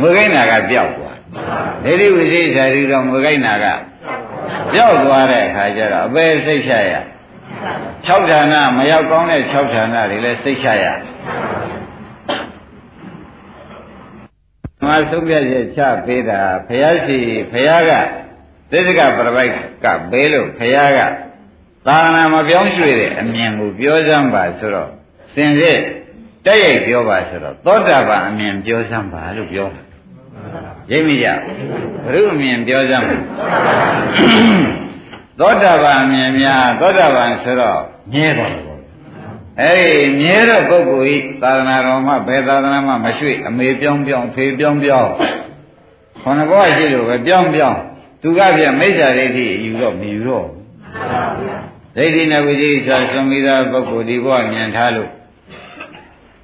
[0.00, 1.16] မွေကိန်းနာကပျောက်သွား
[1.84, 3.66] ဒိဋ္ဌိဝိသိကိစ္စဒီတော့မွေကိန်းနာက
[4.72, 6.94] ပြောက်သွားတဲ့အခါကျတော့အပေစိတ်ချရ
[8.06, 10.86] 6ဌာနမရောက်ကောင်းတဲ့6ဌာနတွေလည်းစိတ်ချရ
[14.86, 17.18] မဆုံးဖြတ်ချက်ချပေးတာဘုရားရှိ
[17.50, 17.92] ဘုရားက
[18.70, 19.52] သစ္စကပရပိုက်
[19.84, 21.00] ကဘေးလို့ဘုရားက
[21.86, 24.90] သာနာမပြောင်းရွှေ့တဲ့အမြင်ကိုပြောစမ်းပါဆိုတော့
[25.34, 25.80] စင်စစ်
[26.44, 29.82] တက်ရိုက်ပြောပါဆိုတော့သောတာပန်အမြင်ပြောစမ်းပါလို့ပြောတာ
[30.90, 31.28] ရိပ်မိကြ
[32.08, 33.06] ဘုရုအမြင်ပြောစမ်း
[35.38, 37.80] သောတာပန်အမြင်များသောတာပန်ဆိုတော့
[38.12, 38.54] မြဲတယ်
[39.60, 45.10] အဲဒီမြဲတဲ့ပုဂ္ဂိုလ်ဤသာသနာတော်မှာဘယ်သာသနာမှာမရွှေ့အမေပြောင်းပြောင်းဖေပြောင်းပြောင်း
[46.22, 47.78] ခொနဘောရှိလို့ပဲပြောင်းပြောင်း
[48.22, 50.46] သူကပြမိစ္ဆာဒိဋ္ဌိယူတော့မယူတော့
[51.96, 55.10] ဒိဋ္ဌိနဲ့ဝိသေသဆွန်ပြီးသားပုဂ္ဂိုလ်ဒီဘဝမြင်ထားလို့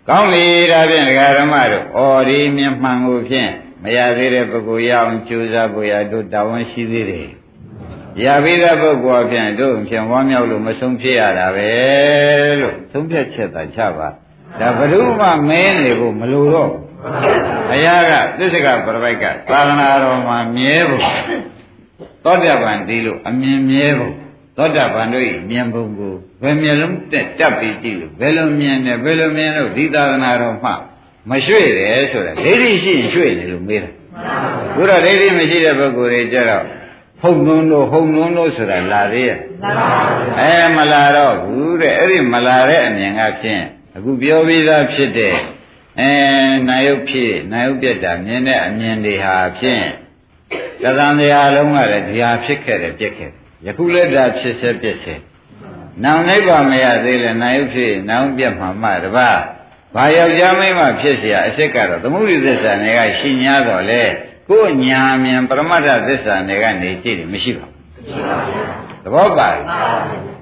[0.08, 1.04] ကောင်းပြီဒါဖြင့်
[1.38, 3.50] ဓမ္မတို့ဩဒီမြင်မှန်ကိုဖြင့်
[3.84, 7.28] မရသေးတဲ့ပုဂ္ဂိုလ်ရအောင်ကြိုးစားဖို့ရတို့တာဝန်ရှိသေးတယ်
[8.24, 11.70] ရပြီးတဲ့ပုဂ္ဂိုလ်ဖြင့်တို့ဖြင့်ဝမ်းမြောက်လို့မဆုံးဖြစ်ရတာပဲ
[12.60, 14.08] လို့သုံးဖြတ်ချက်သာချပါ
[14.60, 16.70] ဒါဘ ᱹ မှမင်းနေဖို့မလိုတော့
[17.68, 21.02] ဘုရားကသစ္စကပရပိုက်ကသာသနာတော်မှာမြဲဖို့
[22.24, 24.14] သောတပန်ဒီလို့အမြင်မြဲဖို့
[24.56, 30.74] သောတပန်တို့၏မြင်ပုံကိုဘယ်မျက်လုံးတက်တက်ပြီးကြည့်လို့ဘယ်လိုမြင်တယ်ဘယ်လိုမြင်လို့ဒီသာသနာတော်မှာ
[31.30, 33.90] မရွှေ့တယ်ဆိုတာဒိဋ္ဌိရှိရင်ရွှေ့တယ်လို့မေးတာ
[34.76, 36.64] ဘုရားဒိဋ္ဌိမရှိတဲ့ပုဂ္ဂိုလ်တွေကြတော့
[37.20, 39.38] ဟုတ်နုံတို့ဟုတ်နုံတို့ဆိုတာလာသေးရဲ့
[40.40, 43.62] အဲမလာတော့ဘူးတဲ့အဲ့ဒီမလာတဲ့အမြင်ကဖြင့်
[43.96, 45.34] အခုပြောပြီးသားဖြစ်တဲ့
[46.00, 46.10] အဲ
[46.68, 49.84] နာယုတ်ဖြစ်နာယုတ်ပြက်တာမြင်တဲ့အမြင်တွေဟာဖြင့်
[50.82, 55.14] သံဃာတရားလုံးကလည်းဒီဟာဖြစ်ခဲ့တယ်ပြက်ခဲ့တယ်ယခုလည်းဒါဖြစ်စေပြက်စေ
[56.04, 59.38] နောင်နိဗ္ဗာန်မရသေးလဲနာယုဖြစ်နောင်ပြတ်မှာမှတပါး
[59.95, 64.01] ဘာယောက်ျားမိန်းမဖြစ်เสียအစ်စ်ကတော့သမုဒိသစ္စာတွေကရှင်း냐တော့လေ
[64.49, 69.49] ကိုယ်ညာမြန်ပရမတ္ထသစ္စာတွေကနေကြည့်တယ်မရှိပါဘူးသဘောပါ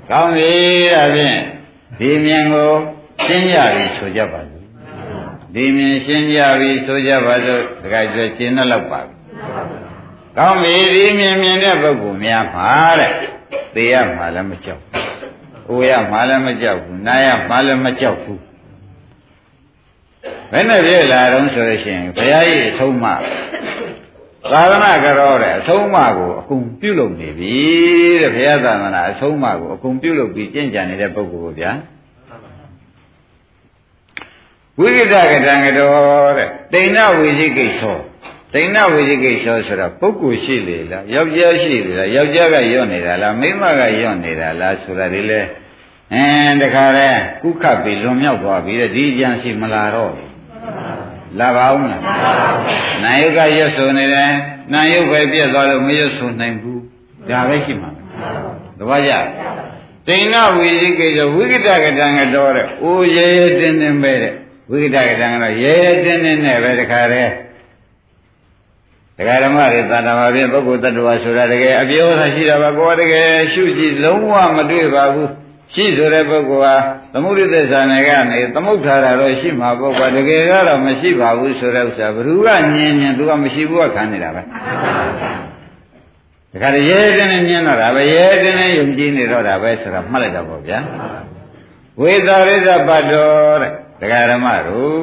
[0.10, 0.51] ကောင်းပြီ
[0.93, 1.39] ဒါဖြင့်
[1.99, 2.71] ဒီမြန်ကို
[3.25, 4.63] ရှင်းကြပြီဆိုကြပါစို့
[5.53, 9.13] ဒီမြင်ရှင်းကြပြီဆိုကြပါစို့တခါကျွရှင်းတော့ပါပြီ
[10.38, 13.12] ကောင်းပြီဒီမြင်မြင်တဲ့ပုဂ္ဂိုလ်များမှာတဲ့
[13.73, 15.06] သိရမှာလည်းမကြောက်ဘူး။
[15.69, 18.39] အိုရမှာလည်းမကြောက်ဘူး။နာရမှာလည်းမကြောက်ဘူး။
[20.52, 23.06] ဘယ်နဲ့ပြည့်လာတော့ဆိုလို့ရှိရင်ဘုရားကြီးအဆုံးမ
[24.52, 27.54] သာသနာကြောတဲ့အဆုံးအမကိုအကုန်ပြုလုပ်နေပြီ
[28.20, 31.72] တဲ့ဘုရားသာသနာအဆုံးအမကိုအကုန်ပြုလုပ်ပြီးကျင့်ကြံနေတဲ့ပုဂ္ဂိုလ်ကိုဗျာ
[34.78, 37.98] ဝိကိတကတံကတော်တဲ့တိဏဝိသိကိသော
[38.54, 45.40] တိဏဝိသိကိသောဆိုတာပုဂ္ဂိုလ်ရှိလေလားယောက်ျားရှိလေလားယောက်ျားကယော့နေတာလားမိန်းမကယော့နေတာလားဆိုတာဒီလေ
[46.12, 47.08] အင်းတခါလဲ
[47.42, 50.32] ကုခတ်ပြီးလွန်မြောက်သွားပြီတဲ့ဒီကြံရှိမလာတော့
[51.38, 52.03] လာပါဦးမလား
[53.03, 54.33] နာယုကရွတ်ဆိုနေတယ်
[54.73, 56.83] နာယုပဲပြက်သွားလို့မရွတ်ဆိုနိုင်ဘူး
[57.29, 57.90] ဒါပဲရှိမှာ
[58.79, 59.12] သဘောကျ
[60.07, 64.35] တိဏဝိသိကိသောဝိကိတကတံကတော်တဲ့အိုးရဲရဲတင်းတင်းပဲတဲ့
[64.71, 67.33] ဝိကတကတံကတော့ရဲရဲတင်းတင်းနဲ့ပဲတခါတည်း
[69.16, 75.31] တရားဓမ္မတွေသာတမာဖြင့်ပုဂ္ဂိုလ်တ attva ဆိုတာတကယ်အပြောသာရှိတာပါကိုယ်တကယ်ရှုကြည့်လုံးဝမတွေ့ပါဘူး
[75.74, 76.74] ရှိဆိုတဲ့ပုဂ္ဂိုလ်ဟာ
[77.12, 84.42] သမုဒိသစ္စာနယ်ကနေသမုဋ္ဌာရတော့ရှိမှာပုဂ္ဂိုလ်တကယ်ကတော့မရှိပါဘူးဆိုတဲ့ဥစ္စာဘ누구ကညင်ညင်သူကမရှိဘူးကခံနေတာပဲ
[86.62, 90.78] ဒါကြရဲတင်းနဲ့ညင်းတော့တာပဲရဲတင်းနဲ့ယုံကြည်နေတော့တာပဲဆိုတာမှတ်လိုက်တော့ပေါ့ဗျာ
[92.00, 94.98] ဝေသာရိသပတ်တော်တဲ့တရားဓမ္မတို့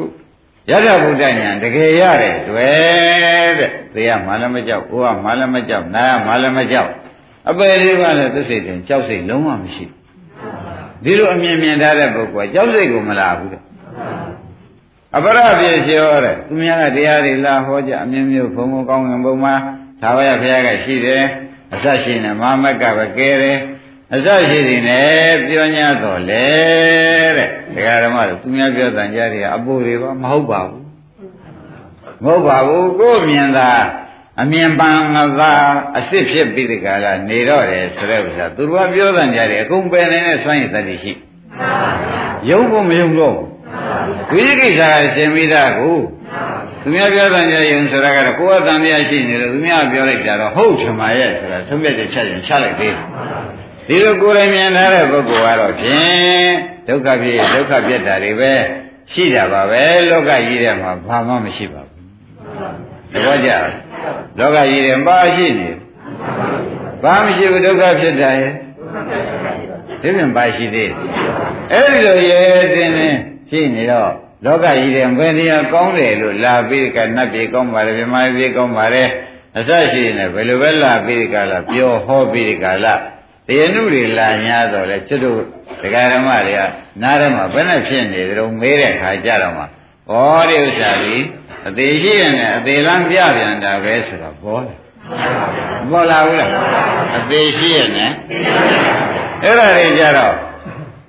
[0.69, 6.91] ယထာဘုဒ္ဓညာတကယ်ရတဲ့တွေ့တဲ့သေရမှလည်းမကြောက်ကိုကမှလည်းမကြောက်နားမှလည်းမကြောက်
[7.49, 9.86] အပယ်လေးပါးလည်းသစ္စိတ်တင်ကြောက်စိတ်လုံးဝမရှိ
[11.03, 13.62] ဒီလိုအမြင်မြင်ထားတဲ့ပုဂ္ဂိုလ်ကကြောက်စိတ်ကိုမလာဘူးတဲ့
[15.15, 19.55] အပရပြေလျောတဲ့သူများကတရားတွေလာဟောကြအမြင်မျိုးဘုံဘုံကောင်းငင်ဘုံမှာ
[20.01, 21.23] သာဝရဘုရားကရှိတယ်
[21.73, 23.57] အစရှိနေမမကပဲကဲတယ်
[24.13, 26.45] အစရှိနေနဲ့ပြော냐တော့လေ
[27.38, 30.83] တဲ့ဒကာဓမ္မတို့သူများပြောတန်ကြတယ်အပူတွေပါမဟုတ်ပါဘူး
[32.23, 33.71] မဟုတ်ပါဘူးကိုယ်မြင်တာ
[34.41, 35.54] အမြင်ပန်းငသာ
[35.95, 41.13] အစ်စ်ဖြစ်ပြီးဒီကလာနေတော့တယ်ဆိုတဲ့ဥစ္စာသူတို့ကပြောတန်ကြတယ်အကုန်ပယ်နေတဲ့စွမ်းရည်တတိရှိ
[42.49, 43.38] ယုံဖို့မယုံတော့
[44.32, 45.97] ဝိသိကိစ္စကရှင်မိသားကို
[46.82, 53.06] သူများပြောတဲ့ကြရင်ဆိုတာကတော့ကိုယ်ကတန်တရားရှိနေတယ်သူများပြောလိုက်ကြတော့ဟုတ်ချင်ပါရဲ့ဆိုတာသုံးပြတဲ့ချက်ရင်ချလိုက်သေးတယ်
[53.88, 56.49] ဒီလိုကိုယ်တိုင်မြင်ထားတဲ့ပုဂ္ဂိုလ်ကတော့ဖြင့်
[56.88, 58.54] ဒုက္ခဖြစ်ဒုက္ခပြတ်တာတွေပဲ
[59.13, 61.88] ရှိတာပါပဲလောကကြီးထဲမှာဘာမှမရှိပါဘူး
[63.13, 63.52] သဘောကျ
[64.38, 65.69] လောကကြီးထဲဘာရှိနေ
[67.04, 68.54] ဘာမရှိဘူးဒုက္ခဖြစ်တာရဲ့
[70.02, 70.91] ဒီပြင်ဘာရှိသေး
[71.72, 72.41] အဲ့ဒီလိုရဲ
[72.76, 73.10] တင်းနေ
[73.50, 74.12] ရှိနေတော့
[74.45, 79.04] လောကကြီးထဲဘယ်နေရာကောင်းတယ်လို့လာပြီးကနတ်ပြေကောင်းပါလေမြမပြေကောင်းပါလေ
[79.58, 82.95] အစရှိနေဘယ်လိုပဲလာပြီးကလာပြောဟောပြီးကလာ
[83.48, 85.39] တရားနုတွေလာ냐တော့လေကျွတ်တို့
[85.82, 86.62] ဒကာဓမ္မတွေက
[87.02, 89.65] နားထဲမှာဘယ်နဲ့ဖြစ်နေကြုံမေးတဲ့ခါကြတော့မှဩ
[90.50, 91.24] ဒီဥစ္စာကြီး
[91.67, 94.78] အသေးရှိရင်လည်းအသေးလမ်းပြပြန်တာပဲဆိုတော့ပေါ်တယ်
[95.91, 96.52] ပေါ်လာဘူးလား
[97.17, 98.15] အသေးရှိရင်လည်း
[99.43, 100.36] အဲ့ဒါတွေကြတော့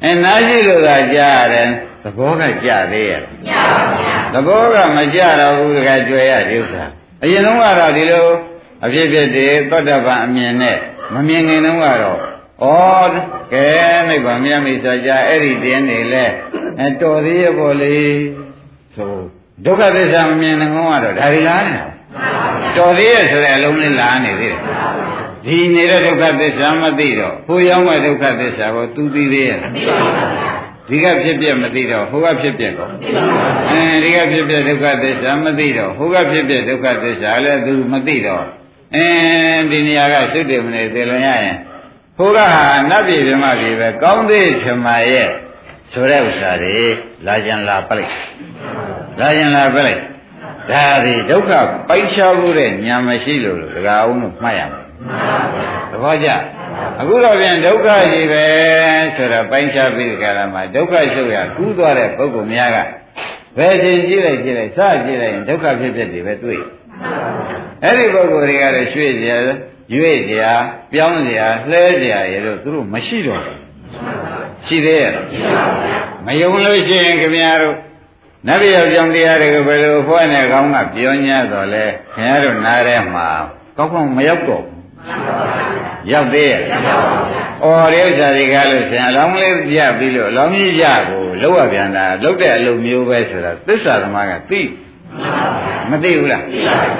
[0.04, 1.68] အဲနာရှိလို့ကကြားရတယ်
[2.02, 3.22] သဘောကကြသေးရဲ့
[4.32, 6.84] သဘောကမကြတော့ဘူးတကယ်ကြွယ်ရဒီဥစ္စာ
[7.22, 8.26] အရင်တော့ကတော့ဒီလို
[8.84, 10.78] အဖြစ်ဖြစ်တွေသောတပန်အမြင်နဲ့
[11.14, 12.66] မမြင်ခင်တုန်းကတော့ဩ
[13.52, 13.66] ကဲ
[14.08, 16.26] နိဗ္ဗာန်မြတ်မိဆိုကြအဲ့ဒီတင်းနေလဲ
[16.82, 17.96] အတော်သေးရဲ့ပေါ့လေ
[18.96, 19.14] ဆို
[19.64, 21.86] ဒုက္ခသစ္စာမမြင်တဲ့ကောင်ကတော့ဒါတွေလားနေတာ
[22.76, 24.58] တော်သေးရဲ့ဆိုတဲ့အလုံးလေးလားနေသေးတယ်
[25.46, 29.58] ဒီနေတဲ့ဒုက္ခသစ္စာမသိတော့ဟိုရောက်မဲ့ဒုက္ခသစ္စာကိုသူသိသေးရဲ့
[30.88, 32.88] ဒီကဖြစ်ပြမသိတော့ဟိုကဖြစ်ပြကော
[33.70, 38.44] အဲဒီကဖြစ်ပြဒုက္ခသစ္စာမသိတော့ဟိုကဖြစ်ပြဒုက္ခသစ္စာလည်းသူမသိတော့
[38.94, 41.56] အင်းဒီနေရာကသုတေမနေသေလွန်ရရင်
[42.18, 45.28] ဟိုကဟာနတ်ပြည်ပြမပြည်ပဲကောင်းသေးချမရဲ့
[45.92, 46.78] ဆိုတဲ့ဥစ္စာတွေ
[47.26, 48.14] လာကြံလာပလိုက်
[49.20, 50.00] လာကြံလာပလိုက်
[50.70, 51.50] ဒါဒီဒုက္ခ
[51.88, 54.84] ပိုက်ချဖို့တဲ့ညာမရှိလို့ဒကာအောင်လို့မှတ်ရမယ်
[55.90, 56.28] သဘောကျ
[57.00, 58.44] အခုတော့ပြန်ဒုက္ခကြီးပဲ
[59.16, 62.78] ဆိုတော့ပိုင်းခြားပြီးကြတာမှာဒုက္ခရှုပ်ရကူးသွားတဲ့ပုဂ္ဂိုလ်များက
[63.58, 66.60] ဘယ်ချိန်ကြည့်လိုက်ကြည့်လိုက်စကြည့်လိုက်ရင်ဒုက္ခဖြစ်ဖြစ်တွေပဲတွေ့
[67.82, 69.28] အဲ့ဒီပုဂ္ဂိုလ်တွေကလည်းရွှေ့ကြ
[69.94, 70.36] ရွေ့ကြ
[70.92, 71.38] ပြောင်းကြ
[71.70, 73.58] လှဲကြရလို့သူတို့မရှိတော့ဘူး
[74.66, 75.12] ရှိသေးရဲ့
[76.26, 77.76] မယုံလို့ရှိရင်ခင်ဗျားတို့
[78.46, 83.28] နတ်ပြည်ကြောင့်တရားတွေကိုဘယ်လိုဖွဲ့နေကောင်းကပြော냐တော့လဲခင်ဗျားတို့နားထဲမှာ
[83.76, 84.80] ကောက်ကောက်မရောက်တော့ဘူး
[86.12, 86.62] ရောက်သေးရဲ့။
[87.62, 94.60] အော်ဒီဥစ္စာတွေကလို့ဆင်အလောင်းလေးပြပြီးလို့အလောင်းကြီးရကိုလောက်ရပြန်တာလောက်တဲ့အလုပ်မျိုးပဲဆိုတာသစ္စာသမားကသိ
[95.90, 96.44] မသိဘူးလား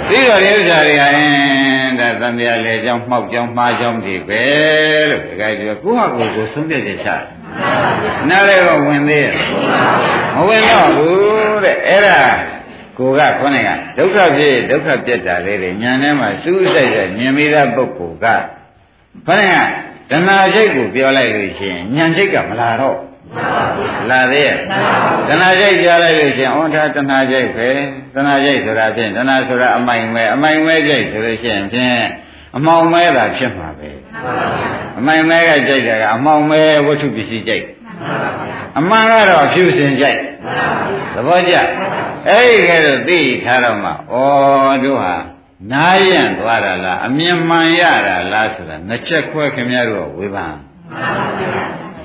[0.09, 4.42] သိတော့ဒီဥစ္စာတွေကအင်းဒါသံဃာလေကြောင်းမှောက်ကြောင်းမှားကြောင်းတွေပဲ
[5.11, 7.09] လို့ဒီကကြီးကကိုယ့်ဟာကိုယ်ကိုဆုံးဖြတ်ချက်ချ
[8.29, 9.35] နားလည်းတော့ဝင်သေးရဲ့
[10.35, 12.21] မဝင်တော့ဘူးတဲ့အဲ့ဒါ
[12.99, 18.47] ကိုကခေါင်းကဒုက္ခဖြစ်ဒုက္ခပြတ်တာလေးတွေညာထဲမှာစူးစိုက်တဲ့မြင်မိတဲ့ပုဂ္ဂိုလ်ကခေါင်း
[20.11, 22.99] ကတဏှာစိတ်ကိုပြောလိုက်လို့ရှိရင်ညာစိတ်ကမလာတော့
[24.11, 24.57] လာသေးရဲ့
[25.29, 27.69] တဏှာစိတ်ကြားလိုက်လို့ရှိရင်ဩဒါတဏှာစိတ်ပဲ
[28.15, 32.03] တဏှာစိတ်ဆိုတာဖြင့်တဏှာဆိုတာအမိုင်မဲအမိုင်မဲစိတ်ဆိုလို့ရှိရင်ဖြင့်
[32.57, 33.91] အမောင်မဲတာဖြစ်မှာပဲ
[34.99, 37.67] အမိုင်မဲကကြိုက်တာကအမောင်မဲဝတ္ထုပစ္စည်းကြိုက်
[38.79, 40.21] အမှန်ကတော့ဖြူစင်ကြိုက်
[41.15, 41.55] သဘောကျ
[42.29, 43.93] အဲ့ဒီကဲတော့သိထားတော့မှဩ
[44.85, 45.15] တို့ဟာ
[45.73, 50.55] နားရန့်သွားတာလားအမြင်မှန်ရတာလားဆိုတာနှစ်ချက်ခွဲခင်ဗျားတို့ဝေဖန်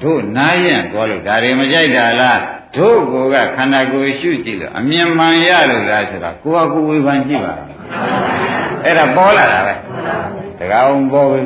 [0.01, 2.39] တို့နားရန့်သွားလို့ဒါတွေမကြိုက်တာလား
[2.75, 7.54] တို့ကိုကခန္ဓာကိုယ်ရှုကြည့်လို့အမြင်မှန်ရလို့လားဆိုတာကိုယ်ကကိုယ်ဝေဖန်ကြည့်ပါ
[8.85, 9.73] အဲ့ဒါပေါ်လာတာပဲ
[10.59, 11.41] တကားအောင်ပေါ်ပြီ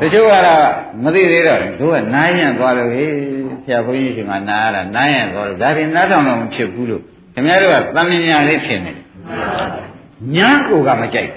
[0.00, 0.64] တချို့ကတော့
[1.02, 3.12] မသိသေးတော့တို့ကနားရန့်သွားလို့ဟေး
[3.64, 7.02] ဆရာဘုန်းကြီးရှင်ကနားရတာနားရန့်သွားလို့ဒါတွေနားထောင်တော့မဖြစ်ဘူးလို့
[7.34, 9.00] ခင်ဗျားတို့ကသံဉာဏ်လေးဖြစ်နေတယ်
[10.34, 11.30] ညာကိုကမကြိုက်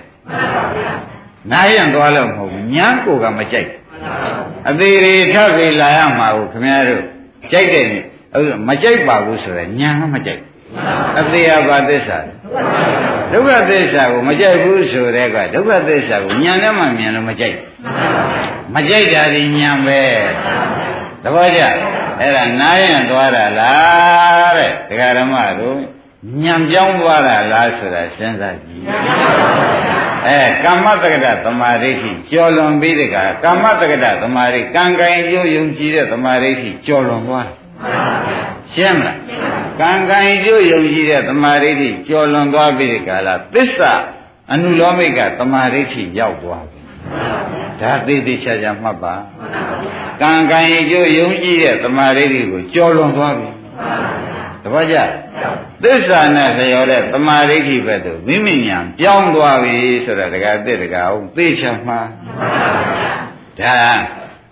[1.51, 3.69] နားရန့်သွားလို့မဟုတ်ဘူးညာကိုကမကြိုက်
[4.69, 7.04] အသေးတွေထပ်ပြီးလာရမှာကိုခင်ဗျားတို့
[7.51, 7.86] ကြိုက်တယ်
[8.34, 10.41] အဲ့မကြိုက်ပါဘူးဆိုတော့ညာကမကြိုက်
[11.20, 12.18] အသေးအပါသစ္စာ
[13.32, 17.58] ဒုက္ခသစ္စာကိုမကြိုက်ဘူးဆိုတဲ့ကဒုက္ခသစ္စာကိုညာနဲ့မှမြင်လို့မကြိုက်
[18.76, 20.04] မကြိုက်တာဒီညာပဲ
[21.24, 21.62] သဘောကျ
[22.20, 25.78] အဲ့ဒါနားရင်သွားတာလားတဲ့ဒကာဓမ္မတို့
[26.42, 28.84] ညံပြောင်းသွားတာလားဆိုတာစဉ်းစားကြည့်
[30.28, 37.50] အဲကမ္မတက္ကတသမာဓိဋ္ဌိကျော်လွန်ပြီးတဲ့ကကမ္မတက္ကတသမာဓိကံကံကျိုးယုံကြည်တဲ့သမာဓိဋ္ဌိကျော်လွန်သွား
[38.74, 39.20] ရှင်းမလား
[39.82, 43.94] ကံကံကျိုးယုံကြည်တဲ့သမာဓိဋ္ဌိကျော်လွန်သွားပြီးတဲ့ကာလသစ္စာ
[44.52, 46.80] အနုလောမိကသမာဓိဋ္ဌိရောက်သွားပြီ
[47.82, 49.16] ဒါသိသိချာချာမှတ်ပါ
[50.22, 53.50] ကံကံအကျိုးယုံကြည်တဲ့သမာဓိဋ္ဌိကိုကျော်လွန်သွားပြီ
[54.64, 54.98] တပည့်ကြ
[55.84, 62.00] သစ္စာနဲ့လျော်တဲ့သမာဓိဋ္ဌိဘက်သို့မိမိညာပြောင်းသွားပြီဆိုတာတကားသိတကားအောင်သိချာမှာ
[63.60, 63.76] ဒါ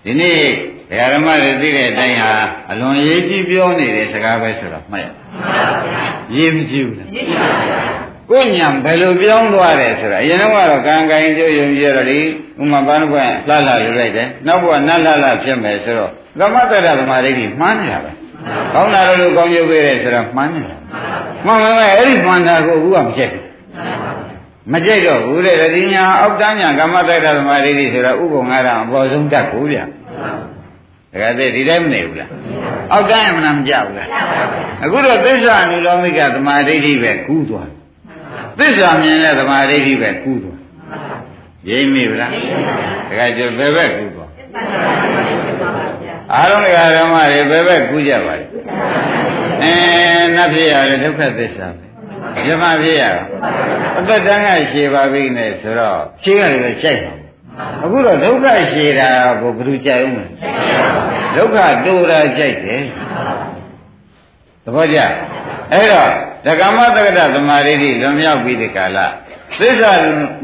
[0.04, 0.40] ဒီနေ့
[0.90, 2.34] ဒကာဓမ္မတွေသိတဲ့အတိုင်းဟာ
[2.72, 5.08] အလွန်ရေးကြည့်ပြောနေတဲ့စကားပဲဆိုတော့မှတ်ရ
[6.36, 7.10] ရေးမကြည့်ဘူးလား
[8.30, 12.20] ကိုညာဘယ်လိုပြောင်းသွားတယ်ဆိုတာအရင်ကတော့ကံကံကြိုးယုံကြည်တော့ဒီ
[12.62, 13.18] ဥမာဘာလို့က
[13.50, 18.12] လှလှယူလိုက်တယ်နောက်ဘုကနတ်လှလှဖြစ်မယ်ဆိုတော့သမတ္တရသမာဓိကြီးမှန်းနေတာပဲ
[18.74, 20.76] ကောင်းတာလို့ကောင်းကျိုးပေးတယ်ဆိုတော့မှန်းနေတာ
[21.46, 23.44] မှန်ပါပဲအဲ့ဒီမှန်တာကိုအခုကမကြိုက်ဘူး
[24.72, 29.84] မကြိုက်တော့ဘူးတဲ့ဒီညာအောက်တန်းညာကမ္မတ္တရသမာဓိကြီးဆိုတာဥပုံငါးတာအပေါ်ဆုံးတတ်ကိုဗျာ
[31.22, 32.30] ဒါကတည်းဒီတိုင်းမနေဘူးလား
[32.92, 34.08] အောက်တန်းရမနာမကြဘူးလား
[34.84, 37.70] အခုတော့သစ္စာအနုလောမိကသမာဓိဋ္ဌိပဲကူးသွား
[38.60, 40.60] သစ္စာမြင်တဲ့သမာဓိဋ္ဌိပဲကူးသွား
[41.70, 44.32] ရိမ့်မိဗလားဒါကကျဘယ်ဘက်ကူးသွား
[46.34, 48.46] အားလုံးကဓမ္မတွေဘယ်ဘက်ကူးကြပါလဲ
[49.62, 49.74] အဲ
[50.36, 51.86] နတ်ဖြစ်ရတယ်ဒုက္ခသစ္စာပဲ
[52.48, 53.04] ယမဖြစ်ရ
[53.98, 57.14] အသက်တန်းကရှည်ပါပြီနဲ့ဆိုတော့ရှင်းရတယ်လည်းကြိုက်ပါ
[57.84, 59.10] အခုတော့ဒုက္ခရှည်တာ
[59.42, 60.26] ကိုဘယ်သူကြိုက်အောင်လဲ
[61.36, 62.84] ဒုက္ခတူတာကြိုက်တယ်
[64.64, 64.98] သဘောကျ
[65.72, 66.10] အဲ့တော့
[66.46, 68.98] ဓကမတက္ကတသမာဓိဋ္ဌိလွန်မြောက်ပြီးဒီကာလ
[69.60, 69.92] သစ္စာ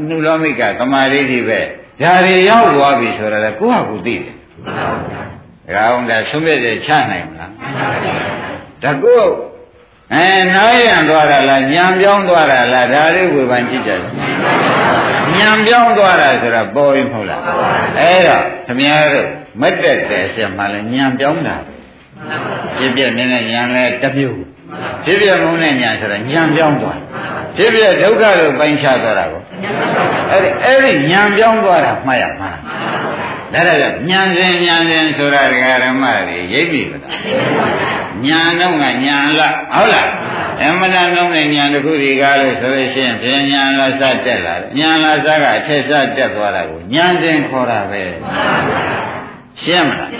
[0.08, 1.60] နုလောမိကသမာဓိဋ္ဌိပဲ
[2.00, 4.34] ဒါတွေရောက်သွားပြီဆိုတာကကိုယ့်ဟာကိုယ်သိတယ်
[5.74, 7.52] ဒါအောင်ဒါဆုံးဖြတ်ချက်ချနိုင်မလား
[8.82, 9.20] ဒါကို
[10.14, 14.00] အဲနားရံသွားတာလားညံပြောင်းသွားတာလားဒါလေးဝေဖန်ကြည့်ကြတယ်
[15.36, 17.42] ညံပြောင်းသွားတာဆိုတာပေါ်ရင်မဟုတ်လား
[17.98, 19.28] အဲ့တော့ခမည်းတော်
[19.60, 21.56] မတ်တက်တယ်ဆက်မှလည်းညံပြောင်းတာ
[22.76, 24.38] ပြည့်ပြည့်နေတဲ့ညံလဲတပြုတ်
[25.04, 26.98] ဖြစ်ပြမုန်းတဲ့ညာဆိုတာညံပြောင်းသွား
[27.56, 29.42] ဖြစ်ပြဒုက္ခလို့ပိုင်းခြားသွားတာကို
[30.30, 32.50] အဲ့ဒီအဲ့ဒီညံပြောင်းသွားတာမှတ်ရမှာ
[33.52, 37.12] ဒါတော့ညံစဉ်ညံစဉ်ဆိုတာဒကာရမတွေရိပ်ပြီမလား
[38.26, 40.08] ညာတော့ကညာလားဟုတ်လား
[40.62, 48.02] အမနာလုံးနဲ့ညာတစ်ခုဒီကားလို့ဆိုလို့ရှိရင်ဖြင့်ညာလားစတက်လာတယ်ညာလားစကအထက်စတက်သွားတာကိုညာစဉ်ခေါ်တာပဲ
[49.62, 50.10] ရှင်းမလား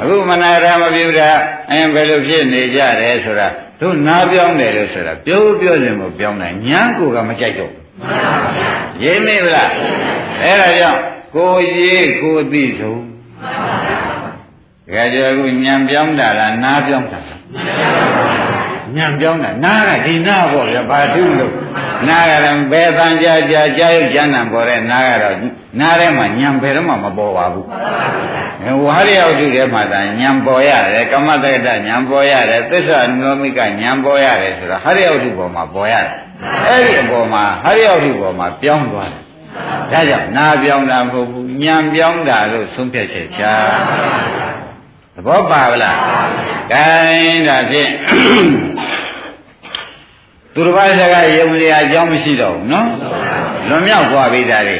[0.00, 1.30] အခုမနာရမပြုတာ
[1.70, 3.48] အဲဘယ်လိုဖြစ်နေကြတယ်ဆိုတာ
[3.80, 7.72] တို့နားပြောင်းတယ်လို့ဆိုတာပြောပြောရင်မပြောင်းနိုင်ညာကိုကမကြိုက်တော့
[9.02, 9.70] ရင်းမိလား
[10.42, 11.00] အဲ့ဒါကြောင့်
[11.34, 13.02] ကိုရေးကိုသိဆုံး
[14.92, 17.40] ဒါကြောင့်အခုညံပြောင်းတာလားနားပြောင်းတာလား
[18.96, 21.52] ညံပြောင်းတာနားကဒီနားပေါ့ဗျာဘာတုလို့
[22.08, 25.36] နားကတော့ဘယ်တန်ကြာကြာကြာရုပ်ကျမ်းနံပေါ်တဲ့နားကတော့
[25.80, 27.66] နားထဲမှာညံဘယ်တော့မှမပေါ်ပါဘူး
[28.84, 36.14] ဝါရိယဝတ္ထုထဲမှာဒါညံပေါ်ရတယ်ကမ္မတက္ကတညံပေါ်ရတယ်သစ္စာနုမိကညံပေါ်ရတယ်ဆိုတော့ဟရိယဝတ္ထုပေါ်မှာပေါ်ရတယ်
[36.66, 39.22] အဲ့ဒီအပေါ်မှာဟရိယဝတ္ထုပေါ်မှာပြောင်းသွားတယ်
[39.92, 43.52] ဒါကြောင့်နာပြောင်းတာမဟုတ်ဘူးညံပြောင်းတာလို့ဆုံးဖြတ်ချက်ချာ
[45.14, 45.96] သဘောပါဗလား
[46.72, 46.86] ကဲ
[47.48, 47.90] ဒါဖြင့်
[50.54, 52.88] သူတစ်ပါးစကားယုံစရာအကြောင်းမရှိတော့ဘူးနော်
[53.68, 54.76] လွန်မြောက်သွားပြီဒါတွေ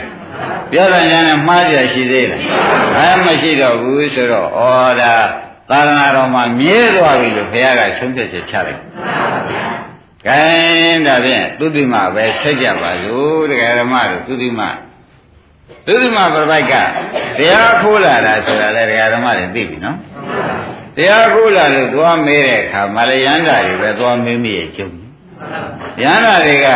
[0.70, 2.40] ပြောတဲ့ညာနဲ့မှားကြရှိသေးလား
[2.96, 4.60] အဲမရှိတော့ဘူးဆိုတော့ဩ
[5.00, 5.14] ဒါ
[5.70, 8.80] သာသနာတော်မှာမြဲသွားပြီလို့ဘုရားကဆုံးဖြတ်ချက်ချလိုက်
[10.26, 10.42] ကဲ
[11.06, 14.60] ဒါဖြင့်သုတိမပဲဆက်ကြပါစို့တရားဓမ္မတို့သုတိမ
[15.86, 16.74] သုတိမပြပိုက်က
[17.38, 19.96] တရားခိုးလာတာဆိုတာလည်းတရားဓမ္မတွေသိပြီနော်
[20.96, 24.88] တရားခိုးလာလို့သွားမေးတဲ့အခါမလယန္တာတွေပဲသွားမေးမိရဲ့ကျုံ
[26.02, 26.66] ယန္တာတွေက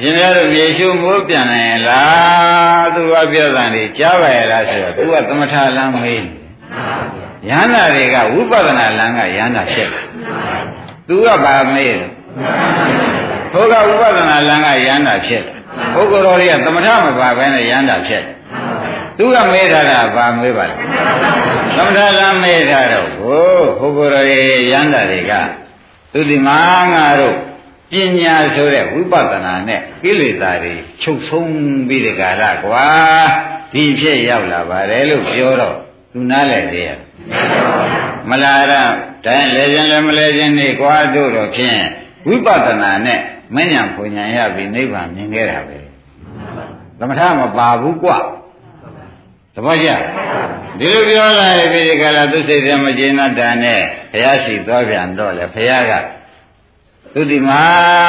[0.00, 6.24] ရှင်များတို့မြေရှုမိုးပြန်နိုင်လားသူကပြောတာနေကြားပါရဲ့လားဆိုတော့သူကသမထလမ်းမေး
[7.48, 10.04] ယန္တာတွေကဝိပဿနာလမ်းကယန္တာဖြစ်တယ်
[11.08, 12.10] သူကဗာမေးတယ်
[13.52, 15.54] ဘုရားဝိပဿနာလမ်းကယန္တာဖြစ်တယ်
[15.94, 18.31] ပုဂ္ဂိုလ်တော်တွေကသမထမပါဘဲနဲ့ယန္တာဖြစ်တယ်
[19.22, 20.76] သူကမေးထားတာဗာမေးပါလဲ
[21.76, 25.32] သမထလမ်းမေးထားတော့ဟိုပုဂ္ဂိုလ်တော်တွေယန္တာတွေက
[26.12, 26.58] သူဒီမှာ
[26.92, 27.36] ငါတို့
[27.92, 31.52] ပညာဆိုတဲ့ဝိပဿနာနဲ့ကိလေသာတွေချုပ်ဆုံး
[31.88, 32.86] ပြီးတဲ့ကာလကွာ
[33.72, 35.76] ဒီဖြစ်ရောက်လာပါတယ်လို့ပြောတော့
[36.12, 36.90] သူနားလည်းသေးရ
[38.28, 38.92] မလားတော့
[39.24, 41.80] တိုင်းလဲခြင်းလည်းမလဲခြင်းနေကွာတို့တော့ဖြင့်
[42.26, 43.20] ဝိပဿနာနဲ့
[43.54, 45.78] မဉ္ဇဉ်ဖွညာရပြီးနိဗ္ဗာန်မြင်ခဲ့တာပဲ
[46.98, 48.12] သမထမပါဘူးကွ
[49.54, 49.88] သဘောကျ
[50.78, 53.80] ဒီလိုပြောလိုက်ပြီးဒီကလာသူစိတ်ထဲမကျေနပ်တာနဲ့
[54.12, 55.92] ဘုရားရှိသွားပြန်တော့လေဘုရားက
[57.12, 57.62] သူဒီမှာ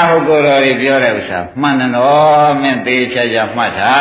[0.09, 3.95] ဟုတ်ကိုယ်တော်ကြီးပြောတဲ့ဥစ္စာမှန်တယ်နော်မင်းသေးချာချာမှတ်တာ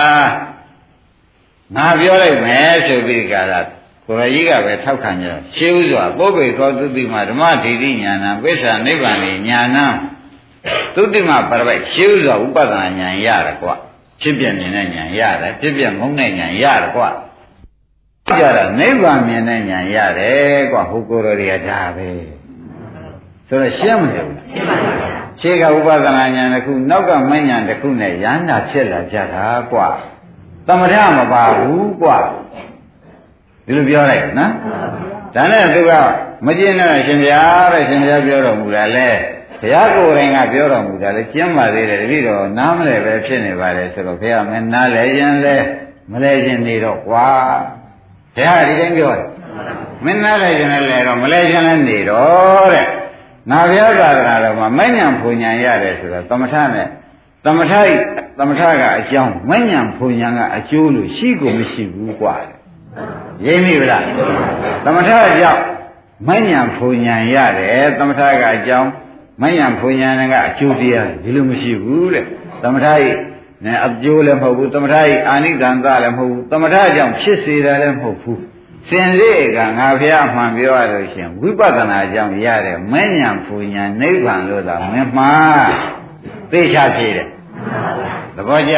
[1.77, 3.61] ငါပြောလိုက်မယ်ဆိုပြီးကြတာ
[4.07, 5.27] ကိုရကြီးကပဲထောက်ခံကြ
[5.57, 9.95] ရှင်းဥစွာပုပ္ပေသောသူတိမှာဓမ္မဒိဋ္ဌိညာဏပိစ္ဆာနိဗ္ဗာန်ဉာဏ်
[10.95, 13.71] သုတိမှာပရပိုက်ရှင်းဥစွာဥပဒနာဉာဏ်ရတယ်ကွ
[14.21, 17.03] ဖြစ်ပြမြင်တဲ့ဉာဏ်ရတယ်ဖြစ်ပြမုန်းတဲ့ဉာဏ်ရတယ်ကွ
[18.29, 22.09] ကြတာနိဗ္ဗာန်မြင်တဲ့ဉာဏ်ရတယ်ကွဟုတ်ကိုယ်တော်တွေကဒါပဲ
[23.49, 29.89] ဆိုတော့ရှင်းမလို့ရှင်းပါပါရှေးကဥပဒနာဉာဏ်တစ်ခုနောက်ကမဉဏ်တစ်ခုနဲ့ရဟန္တာဖြစ်လာကြတာကွာ
[30.67, 32.19] သမထမပါဘူးကွာ
[33.67, 34.53] ဒီလိုပြောလိုက်နော်
[35.35, 35.93] ဒါနဲ့သူက
[36.47, 39.09] မကျင်တော့ရှင်ဘုရားတဲ့ရှင်ဘုရားပြောတော်မူတာလဲ
[39.61, 45.57] ဘုရားကိုယ်တိုင်ကပြောတော်မူတာလဲကျမ်းပါသေးတယ်တပည့်တော်နားမလဲပဲဖြစ်နေပါလေဆိုတော့ဘုရားမင်းနားလဲရင်လဲ
[46.13, 47.29] မလဲခြင်းနေတော့ကွာ
[48.36, 49.28] ဘုရားဒီတိုင်းပြောတယ်
[50.06, 52.88] မင်းနားလဲခြင်းလဲတော့မလဲခြင်းလဲနေတော့တဲ့
[53.50, 56.88] ငါဘုရားသာသနာတော်မှာမဉ္ဇဉ်ဖွဉဏ်ရတယ်ဆိုတော့သမထနဲ့
[57.46, 57.94] သမထဤ
[58.38, 62.36] သမထကအကြောင်းမဉ္ဇဉ်ဖွဉဏ်ကအကျိုးလို့ရှိကိုမရှိဘူးกว่า
[63.46, 64.06] ရိပ်မိဗလား
[64.86, 65.62] သမထအကြောင်း
[66.28, 68.90] မဉ္ဇဉ်ဖွဉဏ်ရတယ်သမထကအကြောင်း
[69.42, 72.26] မဉ္ဇဉ်ဖွဉဏ်ကအကျိုးတရားဒီလိုမရှိဘူးတဲ့
[72.64, 73.08] သမထဤ
[73.65, 78.43] နဲ့အကျိုးလည်းမဟုတ်ဘူးသမထဤအာနိကံသလည်းမဟုတ်ဘူးသမထအကြောင်းဖြစ်စေတာလည်းမဟုတ်ဘူး
[78.89, 85.73] စင်စေကငါဖះမှန်ပြောရလို့ရှင်ဝိပဿနာကြောင့်ရတဲ့မဉ္ဇဉ်ဖူညာနိဗ္ဗာန်လို့သာမင်းမှား
[86.51, 87.29] သိချဖြေတယ်
[88.37, 88.75] သဘောကျ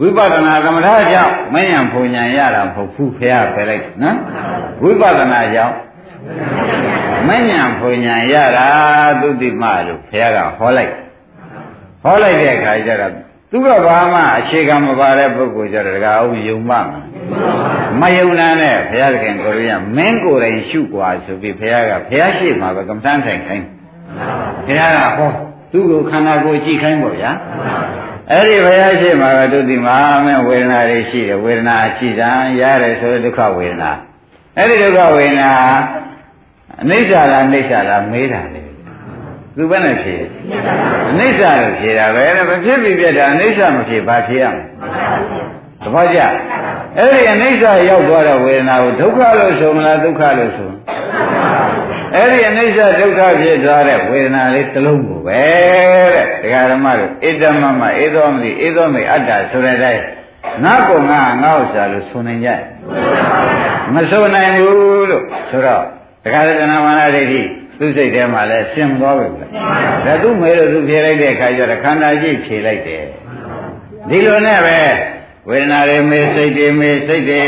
[0.00, 4.18] ဝိပဿနာသမထကြောင့်မဉ္ဇဉ်ဖူညာရတာမဟုတ်ဘူးဖះပဲလိုက်နော်
[4.82, 5.74] ဝိပဿနာကြောင့်
[7.28, 8.66] မဉ္ဇဉ်ဖူညာရတာ
[9.20, 10.92] သုတိမလို့ဖះကဟောလိုက်
[12.02, 16.77] ဟောလိုက်တဲ့အခါကျတော့ သူကဘာမှအခြေခံမပါတဲ့ပုဂ္ဂိုလ်ကြတော့ဒကာအောင်ယုံမှ
[18.01, 23.65] မယုံနာနဲ့ဘုရားသခင်ကိုရမင်းကိုယ်တိုင်ရှုกว่าဆိုပြီးဘုရားကဘုရားရှိမှပဲကမ္မထမ်းထိုင်ခိုင်း
[24.67, 25.31] ဘုရားကဟော
[25.71, 27.31] သူ့ကိုခန္ဓာကိုယ်ကြည့်ခိုင်းပေါ့ဗျာ
[28.31, 32.29] အဲ့ဒီဘုရားရှိမှပဲသူဒီမှာမင်းဝေဒနာတွေရှိတယ်ဝေဒနာရှိတာ
[32.59, 33.91] ရတယ်ဆိုဒုက္ခဝေဒနာ
[34.57, 35.51] အဲ့ဒီဒုက္ခဝေဒနာ
[36.81, 38.61] အနိစ္စလားအနိစ္စလားမေးတာလေ
[39.56, 40.16] သူဘယ်နဲ့ဖြေ
[41.10, 44.64] အနိစ္စလို့ဖြေတာပဲမဖြစ်ပြီးပြတာအနိစ္စမဖြစ်ဘာဖြေရမလဲ
[45.82, 46.20] သဘောကျ
[46.98, 50.70] အဲ့ဒီအနိစ္စရောက်သွားတဲ့ဝေဒနာကိုဒုက္ခလို့ဆိုမလားဒုက္ခလို့ဆို
[52.14, 55.42] အဲ့ဒီအနိစ္စဒုက္ခဖြစ်သွားတဲ့ဝေဒနာလေးတစ်လုံးကိုပဲ
[56.14, 60.02] တဲ့ဒကာဓမ္မတို့ဣဒ္ဓမမဧသောမတိဧသောမိအတ္တဆိုတဲ့အတိုင်း
[60.64, 62.50] ငါကောငါငါဥစ္စာလို့ဆိုနိုင်ကြ
[63.94, 65.82] မဆိုနိုင်ဘူးလို့ဆိုတော့
[66.24, 67.42] ဒကာရတနာမာနဒိဋ္ဌိ
[67.82, 69.44] သူ့စိတ်ထဲမှာလဲရှင်းသွားပြီဗျ။
[70.06, 73.04] ဒါသူ့မေလို့သူဖြေလိုက်တဲ့အခါကျတော့ခန္ဓာရှိဖြေလိုက်တယ်။
[74.10, 74.78] ဒီလိုနဲ့ပဲ
[75.48, 77.42] ဝေဒနာတွေမေးစိတ်တွေမေးစိတ်တွေ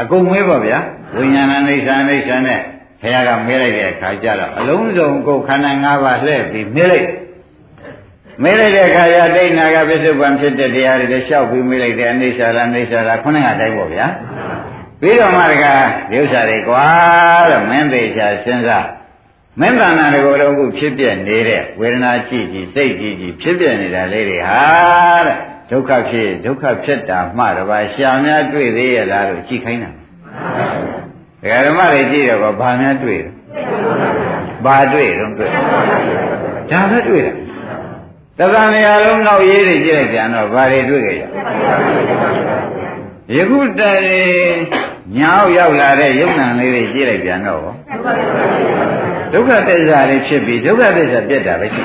[0.00, 0.78] အကုန်မေးပါဗျာ။
[1.16, 2.60] ဝိညာဏအိဋ္ဌာအိဋ္ဌာနဲ့
[3.00, 7.08] ဘုရားကမေးလိုက်တဲ့အခါကျတော့အလုံးစုံကိုခန္ဓာ၅ပါးလှည့်ပြီးမေးလိုက်
[8.42, 14.06] မေးလိုက်တဲ့အခါကျဒိဋ္ဌနာကပြစ္ဆုတ်ပံဖြစ်တဲ့တရားတွေလျှောက်ပြီးမေးလိုက်တဲ့အိဋ္ဌာလားအိဋ္ဌာလားခုနကတိုင်းပေါ့ဗျာ
[15.00, 15.64] ပြီးတော့မှတက
[16.10, 16.84] ဒီဥစ္စာတွေကွာ
[17.50, 18.86] တော့မင်းသေးချာစဉ်းစား
[19.60, 24.62] မင်းတဏ္ဍာတွေကိုလည်းအခုဖြစ်ပြနေတဲ့ဝေဒနာကြည့်ကြည့်စိတ်ကြည့်ကြည့်ဖြစ်ပြနေတာလေးတွေဟာ
[25.26, 25.36] တဲ့
[25.70, 33.30] ဒုက္ခဖြစ်ဒုက္ခဖြစ်တာမှတပါရှာများတွေ့သေးရလားလို့ကြည့်ခိုင်းတာဒကာဓမ္မတွေကြည့်တော့ဘာများတွေ့လဲ
[34.64, 35.50] ဘာတွေ့တော့တွေ့
[36.70, 37.22] ဒါပဲတွေ့
[38.38, 41.10] တာတသံနေရာလုံးနောက်ရေးတွေကြည့်လိုက်ပြန်တော့ဘာတွေတွေ့ကြ
[43.34, 44.58] ရယခုတည်း
[45.18, 47.60] ညောက်ရောက်လာတဲ့ယုံနံလေးတွေကြည့်လိုက်ပြန်တော့
[49.32, 51.82] ဒုက္ခသစ္စာလေးဖြစ်ပြီးဒုက္ခသစ္စာပြတ်တာပဲရှိ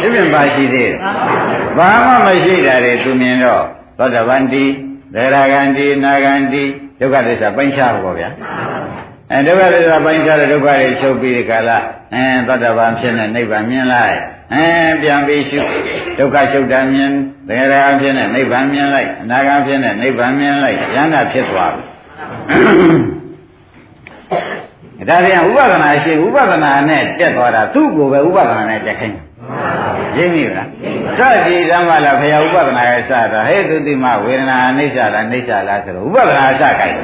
[0.00, 0.94] တယ်ပြင်ပါရှိသေးတယ်
[1.78, 3.64] ဘာမှမရှိတာတွေသူမြင်တော့
[3.98, 4.64] သောတပန်တိ
[5.14, 6.64] သေရဂန္တိနာဂန္တိ
[7.00, 8.30] ဒုက္ခသစ္စာပိုင်းခြားဖို့ဗျာ
[9.32, 11.78] အဲဒုက္ခသစ္စာပိုင်းခြားတဲ့ဒုက္ခတွေချုပ်ပြီးဒီကလာ
[12.14, 14.18] အဲသောတပန်ဖြစ်နေနိဗ္ဗာန်မြင်လိုက်
[14.54, 14.64] အဲ
[15.02, 15.62] ပြန်ပြီးရှု
[16.18, 17.10] ဒုက္ခချုပ်တာမြင်
[17.48, 23.17] သေရဂဖြစ်နေနိဗ္ဗာန်မြင်လိုက်အနာဂတ်ဖြစ်နေနိဗ္ဗာန်မြင်လိုက်ဉာဏ်သာဖြစ်သွားပြီ
[25.06, 29.16] ဒါပြန်ဥပဒနာရှိဥပဒနာနဲ့တက်သွားတာသူ့ကိုယ်ပဲဥပဒနာနဲ့တက်ခိုင်း
[30.16, 30.68] ရင်းပြီလား
[31.18, 36.96] စကြည်ဓမ္မလားဖရာဥပဒနာရဲ့စတာဟဲ့သူတိမဝေဒနာအိဋ္ဌာလားအိဋ္ဌာလားဆိုတော့ဥပဒနာစခိုင်း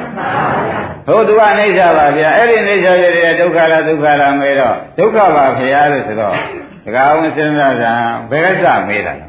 [1.07, 6.33] ဟိုသူကအိဋ္ဌာပါဗျာအဲ့ဒီအိဋ္ဌာရဲ့ဒုက္ခလားဒုက္ခလားမေးတော့ဒုက္ခပါဖရာလို့ဆိုတော့
[6.85, 7.85] ဒကာအောင်စဉ်းစားကြ
[8.31, 9.27] ဘယ်ကစမေးတာလဲ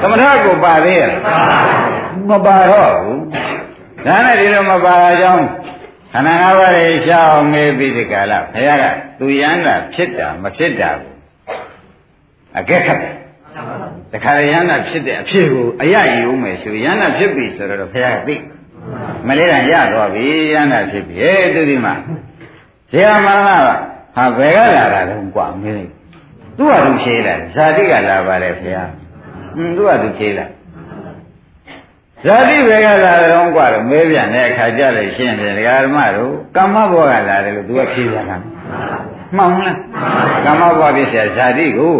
[0.00, 1.12] သမထကိုပါသေးရဲ့
[2.28, 3.20] မပါတော့ဘူး
[4.06, 5.44] ဒါနဲ့ဒီလိုမပါအကြောင်း
[5.75, 5.75] ခ
[6.16, 8.84] န္ဓာ၅ပါးတွေရှောင်းမေးပြီးဒီကလာဘုရားက
[9.18, 11.14] သူရမ်းတာဖြစ်တာမဖြစ်တာကို
[12.58, 13.14] အကဲခတ်တယ်
[14.12, 18.36] တခါရမ်းတာဖြစ်တဲ့အဖြစ်ကိုအရယူမယ်ဆိုရမ်းတာဖြစ်ပြီဆိုတော့ဘုရားကသိ
[19.26, 21.94] မလေးကရသွားပြီရမ်းတာဖြစ်ပြီဟဲ့သူဒီမှာ
[22.90, 23.70] ဇေယမရဏ
[24.16, 25.92] ဟာဘယ်ကလာတာလဲကွာမေးလိုက်
[26.56, 28.90] သူ့ဟာသူဖြေးလာဇာတိကလာပါတယ်ဘုရား
[29.56, 30.46] ဟင်းသူ့ဟာသူဖြေးလာ
[32.25, 38.37] ဇာတိဘယ်ကလာတော့กว่าတော့မဲပြန်တဲ့အခါကြလို့ရှင်းတယ်ဒကာဓမ္မတို့ကမ္မဘောကလာတယ်လို့သူကဖြေပြန်တာ
[39.37, 39.77] မှန်လား
[40.45, 41.95] ကမ္မဘောဖြစ်เสียဇာတိကို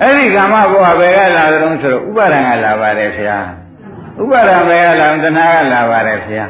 [0.00, 3.40] အဲ့ဒီကမ္မဘောဘယ်ကလာတော့ဆိုတော့ဥပါဒံကလာပါတယ်ခင်ဗျာ
[4.22, 6.46] ဥပါဒံဘယ်ကလာတဏှာကလာပါတယ်ခင်ဗျာ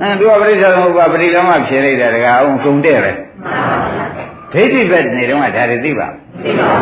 [0.00, 3.12] အဲသူကပရိစ္ဆေသမုပ္ပါပရိလောမဖြေလိုက်တာဒကာအောင်ကုန်တဲ့ပဲ
[4.52, 6.08] ဒိဋ္ဌိဘက်နေတော့ဒါတွေသိပါ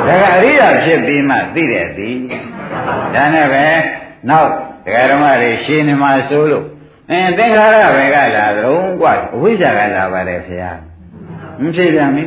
[0.06, 2.10] ဒါကအရိယာဖြစ်ပြီးမှသိတယ်ဒီ
[3.14, 3.64] ဒါနဲ့ပဲ
[4.30, 4.50] နောက်
[4.84, 6.64] ဒကာဓမ္မတွေရှင်းနေမှာဆိုလို့
[7.10, 10.72] အင်းသင်္ခါရဘယ်ကလာတော့กว่าအဝိဇ္ဇာကလာပါတယ်ဖေဟာ
[11.60, 12.24] မဖြစ်ပြန်ပြီ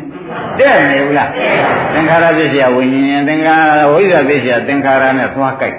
[0.60, 1.30] တဲ့နေဘူးလား
[1.94, 5.78] သင်္ခါရဖြစ်เสียဝိညာဉ်သင်္ခါရဝိဇ္ဇာဖြစ်เสียသင်္ခါရနဲ့သွားကြိုက်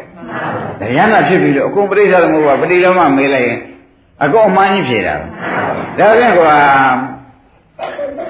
[0.80, 3.58] တရားနာဖြစ်ပြီးတော့အကုန်ပရိစ္ဆေသမုပ္ပါပရိလောမမေးလိုက်ရင်
[4.24, 5.14] အကုန်အမှန်ကြီးဖြေတာ
[5.98, 6.54] ဒါဖြင့်ကွာ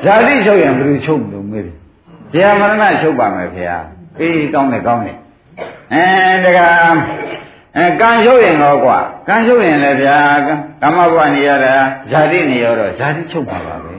[0.05, 1.77] ဇာတိချုပ်ရင်ဘယ်လိုချုပ်လို့မေးတယ်
[2.33, 3.79] တရားမရဏချုပ်ပါမယ်ဖေဟာ
[4.19, 5.19] အေးကောင်းတယ်ကောင်းတယ်
[5.93, 6.05] အဲ
[6.45, 6.61] တက
[7.78, 10.18] အဲကံရှုပ်ရင်တော့ကွာကံရှုပ်ရင်လည်းဗျာ
[10.82, 11.76] ကမ္မဘဝနေရတာ
[12.12, 13.94] ဇာတိနေရတော့ဇာတိချုပ်ပါပါပဲ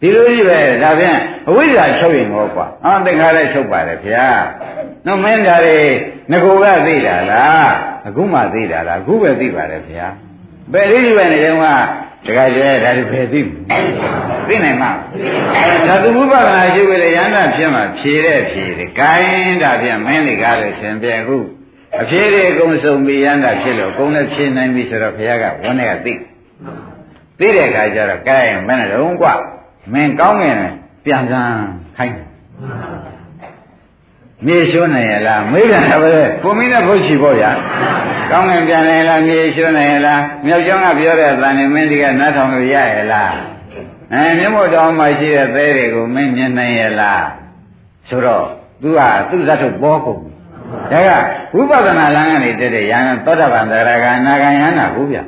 [0.00, 1.18] ဒီလိုကြီးပဲဒါဖြင့်
[1.48, 4.26] အဝိဇ္ဇာချုပ်ရင်တော့ကွာအော်သင်္ခါရချုပ်ပါတယ်ဗျာ
[5.06, 5.78] နော်မင်းဒါတွေ
[6.30, 7.70] ငကိုကသိတာလား
[8.06, 10.06] အခုမှသိတာလားအခုပဲသိပါတယ်ဗျာ
[10.72, 13.40] ဘယ်လေးကြီးပဲနေတော့ကတခါကျဲဒါတွေဖယ်သိ
[14.48, 14.90] သိနိုင်မှာ
[15.86, 21.38] ဒါသူဥပဒနာရှိပြီလေရဟန္တာဖြစ်မှာဖြေတဲ့ဖြေတယ်ဂိုင်းဒါဖြင့်မင်းတွေကားလို့ရှင်ပြအခု
[22.02, 26.14] အဖြေတွေအကုန်စုံပြီးရဟန္တာဖြစ်လို့အကုန်လည်းဖြေနိုင်ပြီဆိုတော့ဘုရားကဝန်းထဲကသိ
[27.38, 28.38] သိတဲ့အခါကျတော့ကဲ
[28.68, 29.28] မင်းတို့ကွ
[29.92, 30.58] မင်းကောင်းငင်
[31.04, 31.66] ပြန်စမ်း
[31.96, 32.14] ခိုင်း
[34.46, 36.10] မြေရှိုးနိုင်ရလားမေးပြန်တာပဲ
[36.42, 37.50] ကိုမင်းနဲ့ဘုတ်ချီပေါ့ဗျာ
[38.30, 43.32] ကောင်းငင်ပြန်နိုင်လားမြေရှိုးနိုင်ရလားမြောက်ကျောင်းကပြောတဲ့အတန်နဲ့မင်းဒီကနားထောင်လို့ရရလား
[44.12, 47.24] အဲမြတ်မို့တော်မှာရှိတဲ့သဲတွေကိုမင်းမြင်နိုင်ရလား
[48.08, 48.46] ဆိုတော့
[48.82, 50.22] သူကသူ့ဇတ်ထုတ်ပေါ်ကုန်
[50.90, 51.10] ဒါက
[51.54, 55.18] ဝိပဿနာလမ်းကနေတက်တဲ့ယန္တသောတာပန်သရဂါနာဂံယန္တာဘူးဗျ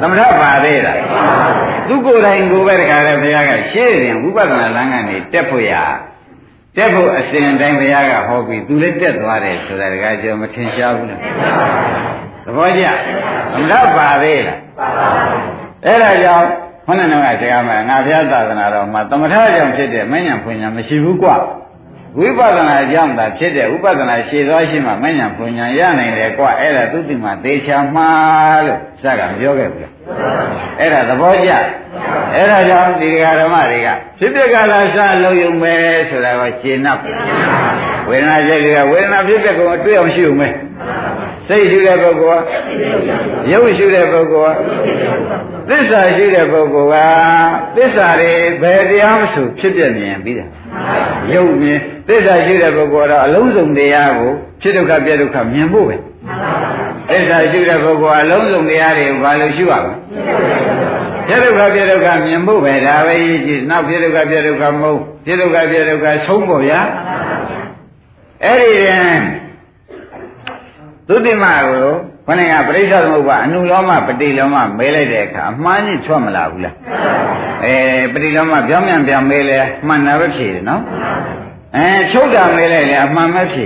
[0.00, 0.98] သမထပါသေးလား
[1.88, 5.72] သူကိုယ်တိုင်ကိုပဲတခါလဲဘုရားကရှေ့ရင်ဝိပဿနာလမ်းကနေတက်ဖို့ရ
[6.76, 11.20] တက်ဖို့အစဉ်တိုင်းဘုရားကဟောပြီးသူလည်းတက်သွားတယ်ဆိုတာတခါကျော်မထင်ရှားဘူးလား
[12.44, 12.84] သဘောကျ
[13.52, 14.58] သမထပါသေးလား
[15.86, 16.46] အဲ့ဒါကြောင့်
[16.86, 21.30] ခေါင်းနဲ့ကဆရာမငါဘုရားသာသနာတော်မှာသမထကြောင့်ဖြစ်တဲ့မဉ္ဇဉ်ဖွညာမရှိဘူးကွ
[22.18, 29.92] ဝိပဿနာကြောင့်သာဖြစ်တဲ့ဥပဒနာရှည်သွားရှိမှမဉ္ဇဉ်ဖွညာရနိုင်တယ်ကွအဲ့ဒါသူတိမှသေချာမှားလို့စကားပြောခဲ့ဘူးလား
[30.80, 31.50] အဲ့ဒါသဘောကျ
[32.34, 33.08] အဲ့ဒါကြောင့်ဒီ
[33.40, 33.88] ဓမ္မတွေက
[34.18, 35.78] ဖြစ်ဖြစ်ကလာစလုံးယုံမယ်
[36.10, 36.88] ဆိုတာကိုရှင်း납
[38.08, 40.54] ဝေဒနာချက်တွေကဝေဒနာဖြစ်တဲ့ကောင်အတွေ့အောင်ရှိုံမယ်
[41.48, 42.46] စစိတ်ရှုတဲ့ပုဂ္ဂိုလ်က
[43.52, 44.58] ရုပ်ရှုတဲ့ပုဂ္ဂိုလ်က
[45.68, 48.32] သစ္စာရှုတဲ့ပုဂ္ဂိုလ်ကသစ္စာတွေ
[48.62, 50.46] ဘယ်တရားမဆိုဖြစ်ပြမြင်ပြီးတာ
[51.34, 55.96] ရုပ်မြင်သစ္စာရှုတဲ့ပုဂ္ဂိုလ်ကတော့အလုံးစုံတရားကိုဖြစ်ဒုက္ခပြဒုက္ခမြင်ဖို့ပဲ
[57.08, 59.94] သစ္စာရှုတဲ့ပုဂ္ဂိုလ်အလုံးစုံတရားတွေကိုဘာလို့ရှုရမလဲ
[61.26, 66.80] ပြဒုက္ခပြဒုက္ခမြင်ဖို့ပဲဒါပဲရည်ကြည်နောက်ပြဒုက္ခပြဒုက္ခမဟုတ်ပြဒုက္ခပြဒုက္ခဆုံးဖို့ဗျာ
[68.44, 69.20] အဲ့ဒီရင်
[71.08, 71.90] သုတိမကို
[72.30, 76.74] ခொနကပရိစ္ဆေသမုပ္ပါအနုလောမပတိလောမမဲလိုက်တဲ့အခါအမှားကြီးထွက်မလာဘူးလား
[77.64, 77.74] အဲ
[78.12, 80.82] ပတိလောမပြောင်းပြန်ပြန်မဲလဲမှန်တာပဲဖြေတယ်နော်
[81.76, 83.64] အဲချုပ်တာမဲလိုက်လေအမှန်ပဲဖြေ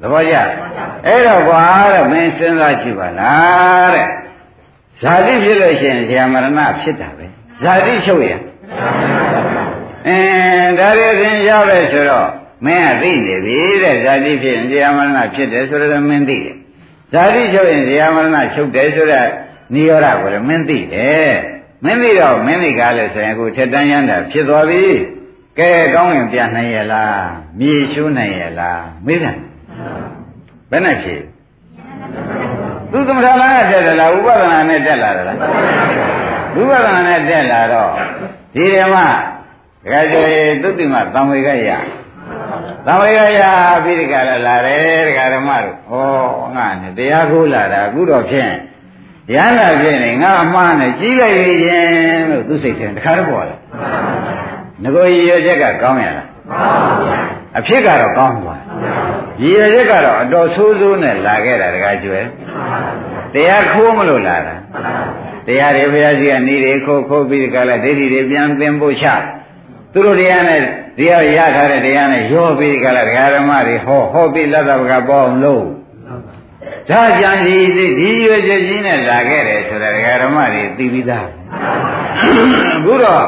[0.00, 0.34] သဘောကျ
[1.06, 1.60] အဲ့တော့ကွာ
[1.92, 4.08] တဲ့မင်းစဉ်းစားကြည့်ပါလားတဲ့
[5.02, 7.26] ဇာတိဖြစ်လို့ရှိရင်ဇာမရဏဖြစ်တာပဲ
[7.62, 8.40] ဇာတိချုပ်ရင်
[10.06, 12.28] အင်းဒါရရင်ရပဲဆိုတော့
[12.64, 16.56] မင်းကသိနေပြီတဲ့ဇာတိဖြစ်ရင်ဇာမရဏဖြစ်တယ်ဆိုတော့မင်းသိတယ်
[17.12, 19.30] ဇာတိချုပ်ရင်ဇာမရဏချုပ်တယ်ဆိုတော့
[19.74, 21.32] နိရောဓကိုလည်းမင်းသိတယ်
[21.84, 24.84] မင်းသိတော့မင်းသိကားလို့ဆိုရင်အခုထက်တန်းရမ်းတာဖြစ်သွားပြီ
[25.58, 27.24] ကဲကောင်းရင်ပြန်နိုင်ရလား
[27.58, 29.36] မြေရှုနိုင်ရလားမေးတယ်
[30.70, 31.14] ဘယ်နဲ့ဖြေ
[32.90, 35.36] သူသမထလာနဲ့တက်တယ်လားဥပဒနာနဲ့တက်လာတယ်လား
[36.60, 37.90] ဥပဒနာနဲ့တက်လာတော့
[38.54, 38.96] ဒီဓမ္မ
[39.84, 41.70] ဒကာကျော်ရေသုတိမသံဝေကရ
[42.86, 43.42] သံဝေကရ
[43.84, 45.94] ပြီးဒီကလာလာတယ်ဒကာဓမ္မတို့ဩ
[46.56, 48.52] ငါနဲ့တရားကိုလာတာအခုတော့ဖြင့်
[49.34, 53.56] ရဟန္တာဖြစ်နေငါအမှားနဲ့ကြီးလိုက်ရခြင်းလို့သူစိတ်ထဲတခါတော့ပေါ်လာ
[54.82, 56.26] ငကိုရည်ရချက်ကကောင်းရလား
[57.58, 58.60] အဖြစ်ကတော့ကောင်းသွား
[59.42, 62.20] ရည်ရချက်ကတော့အတော်ဆိုးဆိုးနဲ့လာခဲ့တာတခါကျွဲ
[63.34, 64.54] တရားခိုးမလို့လာတာ
[65.46, 69.06] တရားတွေဘုရားကြီးကနေတွေခိုးခိုးပြီးဒီကလာဒိဋ္ဌိတွေပြန်သင်ဖို့ချ
[69.96, 70.60] သူတို့တရားနဲ့
[70.98, 75.64] တရားရထားတဲ့တရားနဲ့ရောပြီးဒီကလာဒကာဓမ္မတွေဟောဟောပြီးလက်သဘကပေါအောင်လို့
[76.90, 77.56] ဒါကြံစီ
[77.98, 81.26] ဒီရွယ်ချက်ကြီးနဲ့လာခဲ့တယ်ဆိုတာဒကာဓမ္မတွေသိပြီးသား
[82.76, 83.24] အခုတော့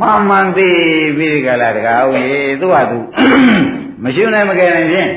[0.00, 0.68] မှန်မှန်သိ
[1.16, 2.98] ပြီးဒီကလာဒကာဦးရေသူ့ဟာသူ
[4.02, 5.10] မရှိနိုင်မကယ်နိုင်ဖြင့်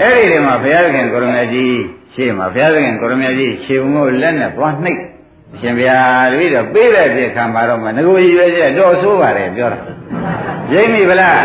[0.00, 1.76] အဲ့ဒီတည်းမှာဘုရားခင်ကိုရမကြီး
[2.14, 5.00] ရှေ့မှာဘုရားခင်ကိုရမကြီးခြေမို့လက်နဲ့သွားနှိပ်
[5.60, 5.98] ရှင်ဗျာ
[6.30, 9.78] တပည့်တော့ပေးတဲ့ပြခံပါတော့မှငကိုကြီးပဲကျတော့ဆိုးပါတယ်ပြောတာ
[10.72, 11.42] ရိပ်မိဗလား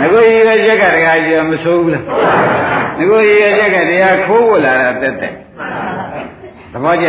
[0.00, 2.04] ငကိုကြီးပဲချက်ကတရားကျမဆိုးဘူးလား
[2.98, 5.34] ငကိုကြီးပဲချက်ကတရားခိုးဖို့လာတာတက်တက်
[6.72, 7.08] သဘောကျ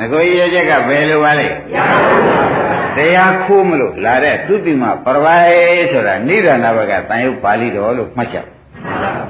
[0.00, 1.48] ငကိုကြီးပဲချက်ကဘယ်လိုပါလဲ
[2.96, 8.46] တရားခိုးမလို့လာတဲ့သုတိမပရဝိုင်ဆိုတာနိဒာနဘကတန်ရုပ်ပါဠိတော်လို့မှတ်ချက်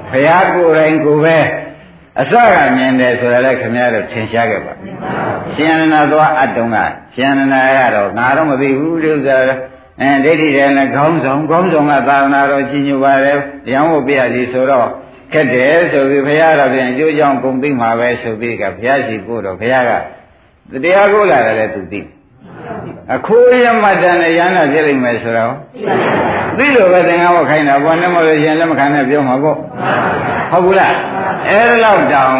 [0.09, 1.37] ဘုရားကိုယ်တိုင်ကိုယ်ပဲ
[2.21, 4.73] အစကမြင်တယ်ဆိုတာလည်းခင်ဗျားတို့ထင်ရှားခဲ့ပါ
[5.55, 6.77] ရှင်အနန္ဒသွားအတုံးက
[7.15, 9.37] ရှင်အနန္ဒရတော့ငါတော့မသိဘူးဒီဥစ္စာ
[10.01, 13.37] အဲဒိဋ္ဌိတယ်လည်းခေါင်းဆောင်ခေါင်းဆောင်ကသာသနာတော်ကြီးညိုပါတယ်
[13.71, 14.87] ရံဖို့ပြရစီဆိုတော့
[15.33, 19.91] ခက်တယ်ဆိုပြီးဘုရားတော်ပြန်အကျိုးကြောင့်ဂုံသိမှာပဲဆိုပြီးကဘုရားရှိခိုးတော့ဘုရားက
[20.83, 22.01] တရားကိုလာတယ်လည်းသူသိ
[23.15, 25.53] အခိုးရမတ္တနဲ့ရဟနာဖြစ်လိမ့်မယ်ဆိုတော့
[26.57, 29.57] သိလို့ပဲသင်္ကန်းဝခိုင်းတာဘောနဲ့မလို့ရှင်လက်မခံနဲ့ပြောမှာပေါ့
[30.51, 30.93] ဟုတ်ဘူးလား
[31.49, 32.37] အဲ့ဒါတော့တောင်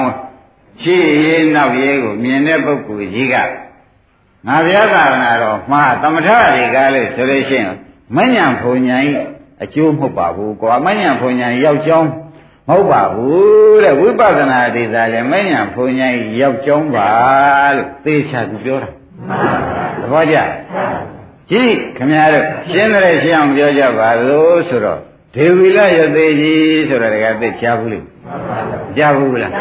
[0.84, 3.36] ရှေ့ရေးနောက်ရေးကိုမြင်တဲ့ပုဂ္ဂိုလ်ကြီးက
[4.48, 7.72] ငါဘုရားသာသနာတော်မှာသမထတွေကလည်းဆိုလို့ရှိရင်
[8.16, 9.26] မညံဖုန်ညာကြီး
[9.64, 12.10] အကျိုးမဟုတ်ပါဘူးကွာမညံဖုန်ညာရောက်ကြောင်း
[12.68, 17.10] မဟုတ်ပါဘူးတဲ့ဝိပဿနာဒေသလည်းမညံဖုန်ညာကြီးရောက်ကြောင်းပါ
[17.76, 18.90] လို့သေချာသူပြောတာ
[20.02, 20.36] သဘောကျ
[21.52, 25.00] ကြည့်ခင်ဗျားတို့ရှင်းတယ်ရှင်းအောင်ပြောကြပါလို့ဆိုတော့
[25.36, 28.06] ဒေဝီလရသေးကြီးဆိုတော့တကယ်သိကြားဘူးလို့
[28.98, 29.54] ကြားဘူးလား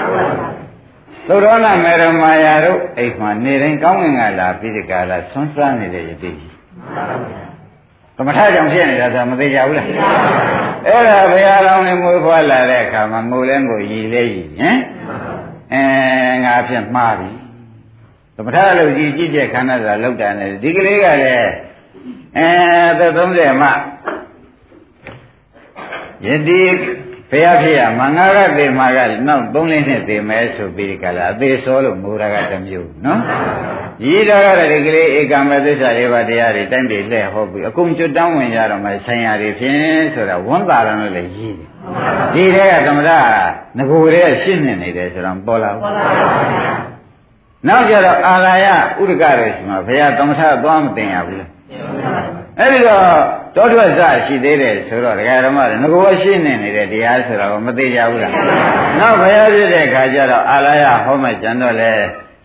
[1.29, 6.55] သုရောဏမေရမာယာတို့အိမ်မှာနေတိုင်းကောင်းငင်ကလာပြီးဒီကလာဆွမ်းစားနေတဲ့ယတိကြီး
[8.17, 9.87] ကမ္မထာကြောင့်ဖြစ်နေတာဆိုမသိကြဘူးလား
[10.87, 14.79] အဲ့ဒါဘုရားတော်နဲ့မွေးဖွားလာတဲ့အခါမှာငိုလဲငိုရည်လဲရည်ဟင်
[15.73, 15.83] အဲ
[16.45, 17.31] ငါဖြစ်မှားပြီ
[18.37, 21.53] သမထလို့ကြည်ကြည့်တဲ့ခန္ဓာဆိုတာလောက်တာနဲ့ဒီကလေးကလည်း
[22.39, 22.49] အဲ
[22.99, 23.71] သက်30မှ
[26.27, 26.63] ယတိ
[27.35, 33.21] ဘုရားဖြစ်ရမငါကသေမှာကနောက်3လနှစ်သေမယ်ဆိုပြီးကြလားအသေးစောလို့ငိုတာကတစ်မျိုးနော်
[34.05, 41.69] ရည်တာကလည်းဒီကလေးဧကမသစ္စာလေးပါးတရားတွေတိုင်းပြည်လှည့်ဟောပြီးအကုန်ကျွတ်တောင်းဝင်ရတော့မှဆိုင်ရာတွေဖြင့်ဆိုတာဝန်တာရလို့လည်းရည်တယ်
[42.35, 43.11] ဒီတဲ့ကသမထ
[43.79, 46.95] ငကိုယ်ရဲ့ရှင်းနေနေတယ်ဆိုတော့ပေါ်လာဘူးပေါ်လာပါဘူး
[47.69, 48.67] နောက်ကြတော့အာလာယ
[49.03, 51.45] ဥဒကရဲ့ရှိမှာဘုရားသမထသွားမတင်ရဘူးလေ
[52.59, 53.05] အဲ့ဒီတော့
[53.57, 58.33] တောထွက်စရှိသေးတယ်ဆိုတော့ဒကာဓမ္မတွေငကောရှိနေနေတဲ့တရားဆိုတော့မသေးကြဘူးလား
[58.99, 61.93] နောက်ဘယ်ရဖြစ်တဲ့ခါကျတော့အာလာယဟောမှကျန်တော့လေ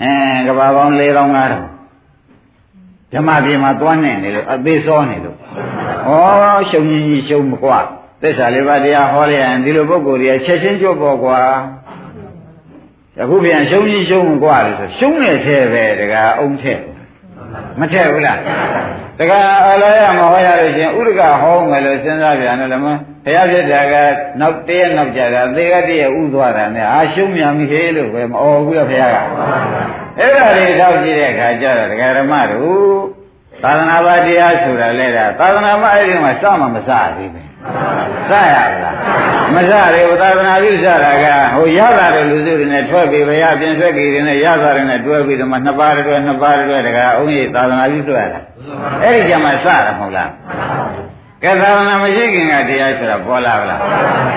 [0.01, 5.37] အင်းကဘာပေါင်း၄000 5000ဓမ္မပြေမှာသွားနေနေလို့အသေးစောနေလို့
[6.07, 6.11] ဩ
[6.69, 7.79] ရှုံကြီးကြီးရှုံမကွာ
[8.21, 11.39] သစ္စာလေးပါးတရားဟောလိုက်ရင်ဒီလိုပုဂ္ဂိုလ်တွေကချက်ချင်းကြွပေါ်ကွာ
[13.21, 16.79] အခုပြန်ရှုံကြီးရှုံကွာလို့ဆိုရှုံနေသေးပဲဒကာအုံးထက်
[17.79, 18.37] မထက်ဘူးလား
[19.19, 19.33] တက
[19.67, 23.95] အလောရမဟောရလို့ချင်းဥဒကဟောမယ်လို့စဉ်းစားပြန်တယ်လည်းမဘုရားဖြစ်တာက
[24.41, 29.17] နောက်တည့်နောက်ကြတာသေကတည့်ဥသွားတာနဲ့အာရှုံးမြန်ပြီဟေးလို့ပဲမအော်ဘူးရဘုရားက
[30.19, 32.99] အဲ့ဒါလေးထောက်ကြည့်တဲ့အခါကျတော့ဒကာဓမ္မတို့
[33.63, 37.48] သာသနာ့ဘာတရားဆိုတာလဲတာသာသနာ့ဘာအဲ့ဒီမှာစမှမစသေးဘူး
[38.29, 38.69] စရလား
[39.55, 48.39] မစရေဝသာသနာပြုစတာကဟိုရတာတဲ့လူစုတွေနဲ့ထွက်ပြီးဘုရားပြင်ဆွဲကြီးတွေနဲ့ရတာတွေနဲ့တွဲပြီးတော့မှနှစ်ပါးတွဲနှစ်ပါးတွဲတကအုံးကြီးသာသနာပြုဆွဲတာ
[49.03, 50.29] အဲ့ဒီကြမှာစတာမဟုတ်လား
[51.43, 53.79] ကဲသာသနာမရှိခင်ကတရားဆိုတာပေါ်လာဗလား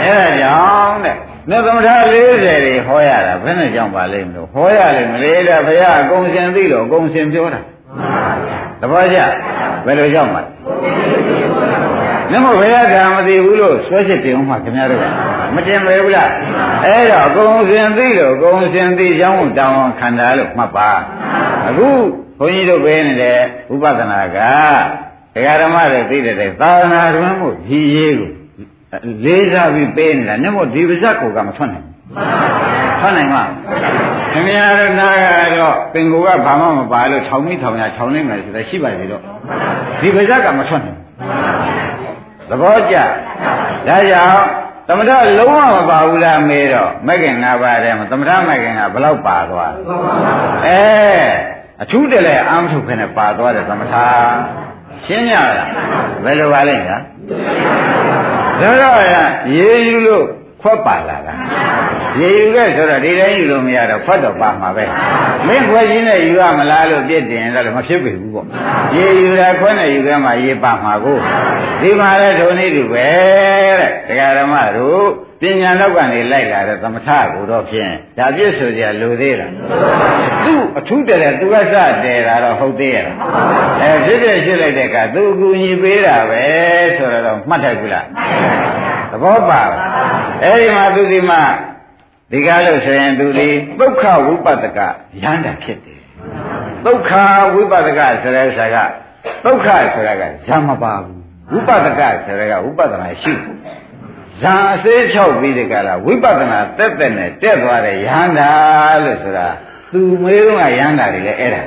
[0.03, 0.55] အဲ့ဒါကြော
[0.89, 1.17] င့်တဲ့
[1.49, 7.61] နှုတ်သမထ40တွေဟောရတာဘယ်နဲ့ကြောင့်ပါလိမ့်မလို့ဟောရလိမ့်မလေတဲ့ဘုရားအကုန်စင်သိလို့အကုန်စင်ပြောတာ
[8.81, 9.19] သဘောကျ
[9.87, 10.43] ဘယ်လိုကြောင့်ပါ
[12.31, 15.03] နမောဘုရားကမသိဘူးလို့ဆွဲချက်တင်အောင်မှခင်ဗျားတို့
[15.55, 16.31] မတင်ပဲဘူးလား
[16.85, 20.91] အဲ့တော့အကုန်စင်သိလို့အကုန်စင်သိကြောင်းတောင်းခန္ဓာလို့မှတ်ပါ
[21.69, 21.89] အခု
[22.39, 23.41] ဘုန်းကြီးတို့ပဲနေတယ်
[23.73, 24.39] ဥပဒနာက
[25.35, 28.31] ဒကာဓမ္မတွေသိတဲ့တိုင်သာသနာတွင်မို့ရည်ရေးကို
[29.25, 31.87] လေးစားပြီးပေးနေတာနမောဒီပါဇက်ကိုကမထွက်နိုင်
[33.01, 33.45] ထွက်နိုင်မှာ
[34.33, 35.09] ခင်ဗျားတို့နာ
[35.53, 39.23] ကတော့ပင်ကိုကဘာမှမပါလို့ခြောင်မိထောင်ရခြောင်နေမယ်ဆိုတော့ရှိပါသေးတော့
[40.01, 40.99] ဒီပါဇက်ကမထွက်နိုင်
[42.53, 42.97] သဘောကျ
[43.89, 44.45] ဒါကြောင့်
[44.89, 49.75] သမထလုံးဝမပါဘူးလားမေးတော့မဂ္ဂင်၅ပါးထဲမှာသမထမဂ္ဂင်ကဘယ်လောက်ပါသွား
[50.67, 50.83] အဲ
[51.83, 53.95] အထူးတလဲအာမထုခနဲ့ပါသွားတယ်သမထ
[55.07, 55.69] ရှင်းကြလား
[56.25, 56.99] ဘယ်လိုပါလဲညာ
[58.61, 59.03] ဒါတော့
[59.57, 60.27] ရေယူလို့
[60.63, 61.35] ခွက်ပါလာတာ
[62.21, 64.85] ရေယူခဲ့ဆိုတော့ဒီတိုင်းယူလို့မရတော့ခွက်တော့ပါမှာပဲ
[65.47, 68.47] မင်းခွက်ကြီးနဲ့ယူရမလားလို့ပြစ်တင်တော့မဖြစ်ပြီဘူးပေါ့
[68.97, 71.19] ရေယူတာခွက်နဲ့ယူခဲ့မှရေပါမှာကို
[71.81, 73.07] ဒီမှာလည်းဒုနေတူပဲ
[73.79, 75.07] တဲ့တရားဓမ္မတို့
[75.41, 79.53] ပညာတော့ကနေလိုက်လာတဲ့သမထကိုတော့ဖြင့်ဒါပြည့်ဆိုကြလိုသေးလား
[80.45, 83.07] သူ့အထူးတည်းသူကစတယ်တာတော့ဟုတ်သေးရဲ့
[83.83, 86.43] အဲဖြစ်ဖြစ်ရှိလိုက်တဲ့ကသူအကူညီပေးတာပဲ
[86.97, 88.07] ဆိုတော့မှတ်ထိုက်ဘူးလား
[89.11, 89.63] သဘောပါ
[90.43, 91.43] အဲ့ဒီမှာသူဒီမှာ
[92.33, 93.49] ဒီကားလို့ဆိုရင်သူဒီ
[93.81, 94.79] ဒုက္ခဝိပဿက
[95.23, 96.01] ရဟန္တာဖြစ်တယ်
[96.87, 97.11] ဒုက္ခ
[97.55, 98.77] ဝိပဿကဆိုတဲ့ဥစ္စာက
[99.45, 101.21] ဒုက္ခဆိုတာကဇာမပါဘူး
[101.53, 103.33] ဝိပဿကဆိုတာကဝိပဿနာရှိ
[104.43, 108.51] ဇာအစေးချောက်ပြီးဒီကလာဝိပဿနာတက်တက်နဲ့တက်သွားတဲ့ယဟန္တာ
[109.05, 109.49] လို့ဆိုတာ
[109.93, 111.63] သူမေးတော့ကယဟန္တာတွေလည်းအဲ့ဒါ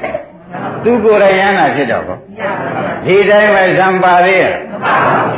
[0.84, 2.18] သူကိုယ်တိုင်ယဟန္တာဖြစ်တော့ကော
[3.06, 4.54] ဒီတိုင်းပဲဇံပါသေးရဲ့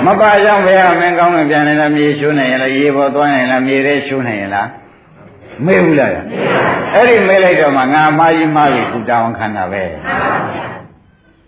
[0.06, 4.68] မပါကြောင့်ဘုရားမင်းကောင်းလို့ပြန်နေလားမြေရှုနေရင်လားရေပေါ်သွားနေလားမြေထဲရှုနေရင်လား
[5.66, 6.12] မေးဘူးလား
[6.94, 9.84] အဲ့ဒီမေးလိုက်တော့မှငါမာကြီးမားပြီသူတောင်းခန္ဓာပဲ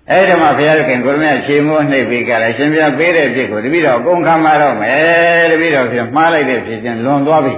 [0.09, 7.53] အဲ့ဒီမှာဘုရားခင်ကိုရမခြေမိုးနှိပ်ပြီးကြတယ်ရှင်ပြပေးတဲ့ဖြစ်ကိုတပည့်တော်အကုန်ခံမတော့မယ်တပည့်တော်ဖြင့်မှားလိုက်တဲ့ဖြစ်ချင်းလွန်သွားပြီ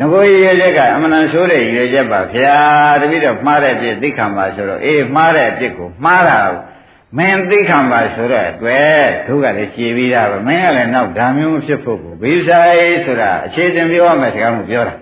[0.00, 2.56] ငကိုရည်ရချက်ကအမှန်တန်ဆိုးတဲ့ရည်ရချက်ပါဗျာ
[3.00, 6.38] တပည့်တော်မှားတဲ့ဖြစ်သိခံပါဆိုတော့အေးမှားတဲ့အဖြစ်ကိုမှားတာ
[7.18, 14.94] မင်းသိခံပါဆိုတော့အတွက်သူကလည်းရှည်ပြီးသားပဲမင်းကလည်းနောက်ဒါမျိုးမဖြစ်ဖို့ကိုဘိဆိုင်ဆိုတာအခြေတင်ပြောရမယ်စကားမျိုးပြောတာ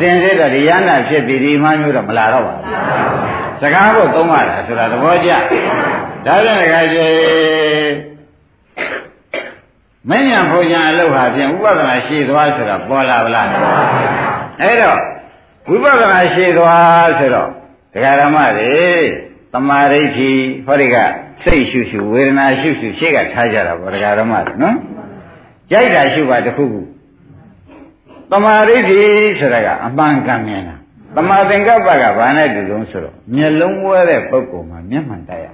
[0.00, 2.64] သင်စစ်တော့ဒီရဟနာဖြစ်ပြီးဒီမှမျိုးတော့မလာတော့ပါဘူး
[3.60, 5.66] စကားကိုသုံးရတာဆိုတာသဘောကျဒါပြန်
[6.26, 6.28] တ
[6.72, 8.13] ခါကျေ
[10.10, 13.48] မဉ္ဇဉ်ဘုရားအလုပ်ဟာဖြင့်ဥပဒနာရှိသွားဆိုတာပေါ်လာဗလား
[14.60, 15.00] အဲ့တော့
[15.68, 17.48] ဝိပဿနာရှိသွားဆိုတော့
[17.94, 18.84] ဒကာရမတွေ
[19.52, 20.30] တမာရိဋ္ဌိ
[20.66, 20.96] ဟောဒီက
[21.42, 24.76] စိတ်ရှုရှုဝေဒနာရှုရှုရှေ့ကထားကြတာပေါ့ဒကာရမတွေနော်
[25.70, 26.80] ကြိုက်တာရှုပါတခုခု
[28.30, 29.02] တမာရိဋ္ဌိ
[29.38, 30.76] ဆိုတာကအမှန်ကန်မြင်တာ
[31.16, 35.46] တမာသင်္ကပ္ပကဘာနဲ့တူလုံးဆိုတော့မျက်လုံးဝဲတဲ့ပုဂ္ဂိုလ်မှာမျက်မှန်တက်ရ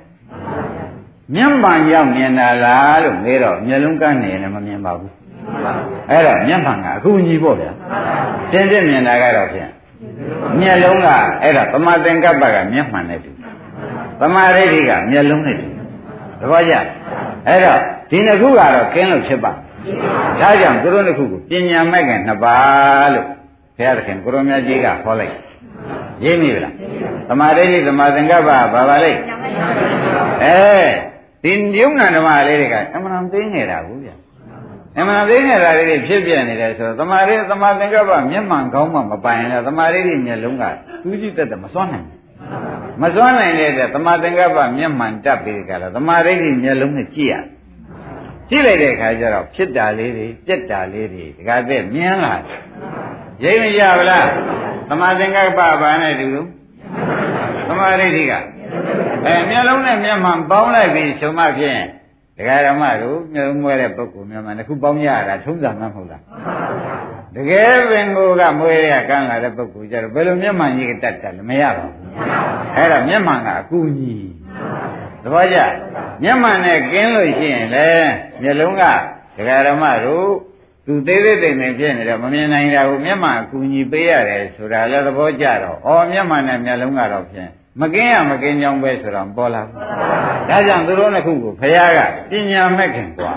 [1.34, 5.12] မျက်မှန်ရောက်မြင်တာလားလို့မေးတော့မျက်လုံးကန်းနေရင်လည်းမမြင်ပါဘူး
[6.10, 7.72] အဲ့တော့မျက်မှန်ကအကူညီပေါ့ဗျာ
[8.52, 9.70] တင်းတင်းမြင်တာကတော့ဖြင့်
[10.60, 11.08] မျက်လုံးက
[11.42, 13.30] အဲ့ဒါတမာသင်္ကပ္ပကမျက်မှန်နဲ့တူ
[14.20, 15.66] သမာဓိဋ္ဌိကမျက်လုံးနဲ့တူ
[16.40, 16.74] သဘောကျ
[17.46, 17.78] အဲ့တော့
[18.10, 19.52] ဒီနှစ်ခုကတော့ကင်းလို့ဖြစ်ပါ
[20.40, 23.26] ဒါကြောင့်သူတို့နှစ်ခုကိုပညာမဲ့ခင်နှစ်ပါးလို့
[23.76, 25.34] ဘုရားသခင်ကိုရောမြတ်ကြီးကဟောလိုက်
[26.24, 26.74] ရေးမိဗလား
[27.28, 29.12] သမာဓိဋ္ဌိသမာသင်္ကပ္ပဘာပါလဲ
[30.44, 31.10] အဲ
[31.42, 34.10] ဒီယုံနာဓမ္မလေးတွေကအမှန်သိနေတာဘူးဗျ
[34.98, 40.64] အမှန်သိနေတာလေးတွေဖြစ်ပြနေတယ်ဆိုတော့သမာဓိသမာသင်္ကပ္ပမျက်မှန်ကောင်းမှမပိုင်လဲသမာဓိဋ္ဌိမျက်လုံးက
[41.02, 42.18] သူကြည့်တတ်တယ်မစွမ်းနိုင်ဘူး
[43.02, 47.34] မစွမ်းနိုင်တဲ့သမာသင်္ကပ္ပမျက်မှန်တက်ပြီးကြလားသမာဓိဋ္ဌိမျက်လုံးနဲ့ကြည့်ရ
[48.50, 52.58] ကြည့်လိုက်တဲ့အခါကျတော့ဖြစ်တာလေးတွေပြက်တာလေးတွေဒီကတည်းမြင်လာတယ်
[53.44, 54.28] ရိပ်မရဗလား
[54.88, 56.48] သမာသင်္ကပ္ပဘာနဲ့တူလို့
[57.68, 58.32] သမာဓိဋ္ဌိက
[59.26, 61.80] အဲမျက်လုံးနဲ့မျက်မှန်ပေါင်းလိုက်ပြီးဆိုမှဖြင့်
[62.36, 66.22] ဒကာရမတို့မျက်လုံးမွဲတဲ့ပုဂ္ဂိုလ်မျက်မှန်တစ်ခုပေါင်းရတာထုံးစံမှမဟုတ်လား
[67.36, 71.94] တကယ်ပင်ကိုကမွေးရကန်းလာတဲ့ပုဂ္ဂိုလ်ကြတော့ဘယ်လိုမျက်မှန်ကြီးတတ်တယ်လဲမရပါဘူး
[72.76, 74.28] အဲ့ဒါမျက်မှန်ကအကူကြီး
[75.22, 75.58] သဘောကျ
[76.22, 77.88] မျက်မှန်နဲ့ကင်းလို့ရှိရင်လေ
[78.42, 78.84] မျက်လုံးက
[79.36, 80.28] ဒကာရမတို့
[80.86, 87.50] သူသေးသေးတိမ်တိမ်ဖြစ်နေတော့မမြင်နိုင်တာကိုမျက်မှန်အကူကြီးပေးရတယ်ဆိုတာလည်းသဘောကျတော့ဩမျက်မှန်နဲ့မျက်လုံးကတော့ဖြင့်
[87.81, 89.75] မကင်းရမကင်းကြောင်းပဲဆိုတော့ပေါ်လာဘူး
[90.49, 91.99] ဒါကြောင့်သူတို့နှစ်ခုကိုဘုရားက
[92.29, 93.35] ပညာမဲ့ခင်กว่า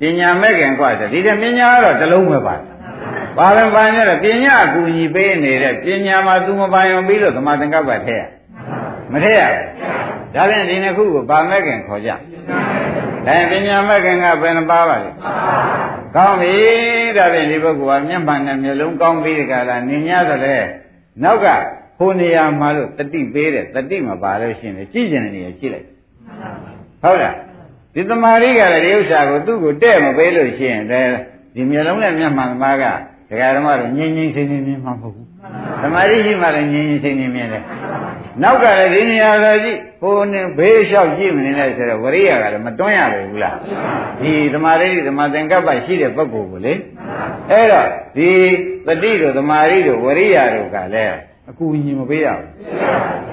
[0.00, 2.56] ပညာမဲ့ခင်กว่าဆိုဒီကပညာကတော့တစ်လုံးပဲပါ
[3.36, 8.24] ဘာလဲဘာညတော့ပညာအကူကြီးပေးနေတဲ့ပညာမှာသူမပိုင်အောင်ပြီးလို့သမာသင်္ကပ္ပထည့်ရ
[9.12, 12.10] မထည့်ရဘူးဒါဖြင့်ဒီနှစ်ခုကိုဗာမဲ့ခင်ခေါ်ကြ
[13.26, 15.10] ဒါပညာမဲ့ခင်ကဘယ်နှပါပါလဲ
[16.16, 16.54] ကောင်းပြီ
[17.16, 20.56] ဒါဖြင့်ဒီပုဂ္ဂိုလ်ကမျက်မှန်နဲ့မျိုးလုံးကောင်းပြီးဒီကလာနေ냐ဆိုလဲ
[21.22, 21.46] နောက်က
[21.97, 25.87] ဟိုနေရာမှာလို့တတိပေးတယ်တတိမပါလို့ရှိရင်ကြည့်ကျင်တဲ့နေရာကြည့်လိုက်
[27.03, 27.35] ဟုတ်လား
[27.93, 31.15] ဒီတမာရီကလည်းဒီဥစ္စာကိုသူ့ကိုတဲ့မပေးလို့ရှိရင်လည်း
[31.55, 32.83] ဒီမျိုးလုံးနဲ့မျက်မှန်သမားက
[33.29, 35.27] ဒကာဓမ္မတို့ငြင်းငြင်းစိမ့်စိမ့်မြင်မှာမဟုတ်ဘူး
[35.81, 37.63] တမာရီရှိမှလည်းငြင်းငြင်းစိမ့်စိမ့်မြင်တယ်
[38.41, 43.57] နောက်ကလည်းဒီနေရာတော်ကြည့်ဟိုနေဘေးလျှောက်ကြည့်မနေနဲ့ဆိုတော့ဝရိယကလည်းမတွန်းရဘူးလား
[44.21, 46.73] ဒီသမာဓိသမာသင်္ကပ္ပရှိတဲ့ပုဂ္ဂိုလ်ကိုလေ
[47.51, 48.29] အဲ့တော့ဒီ
[48.87, 51.15] တတိတို့သမာဓိတို့ဝရိယတို့ကလည်း
[51.49, 52.49] အကူအညီမပေးရဘူး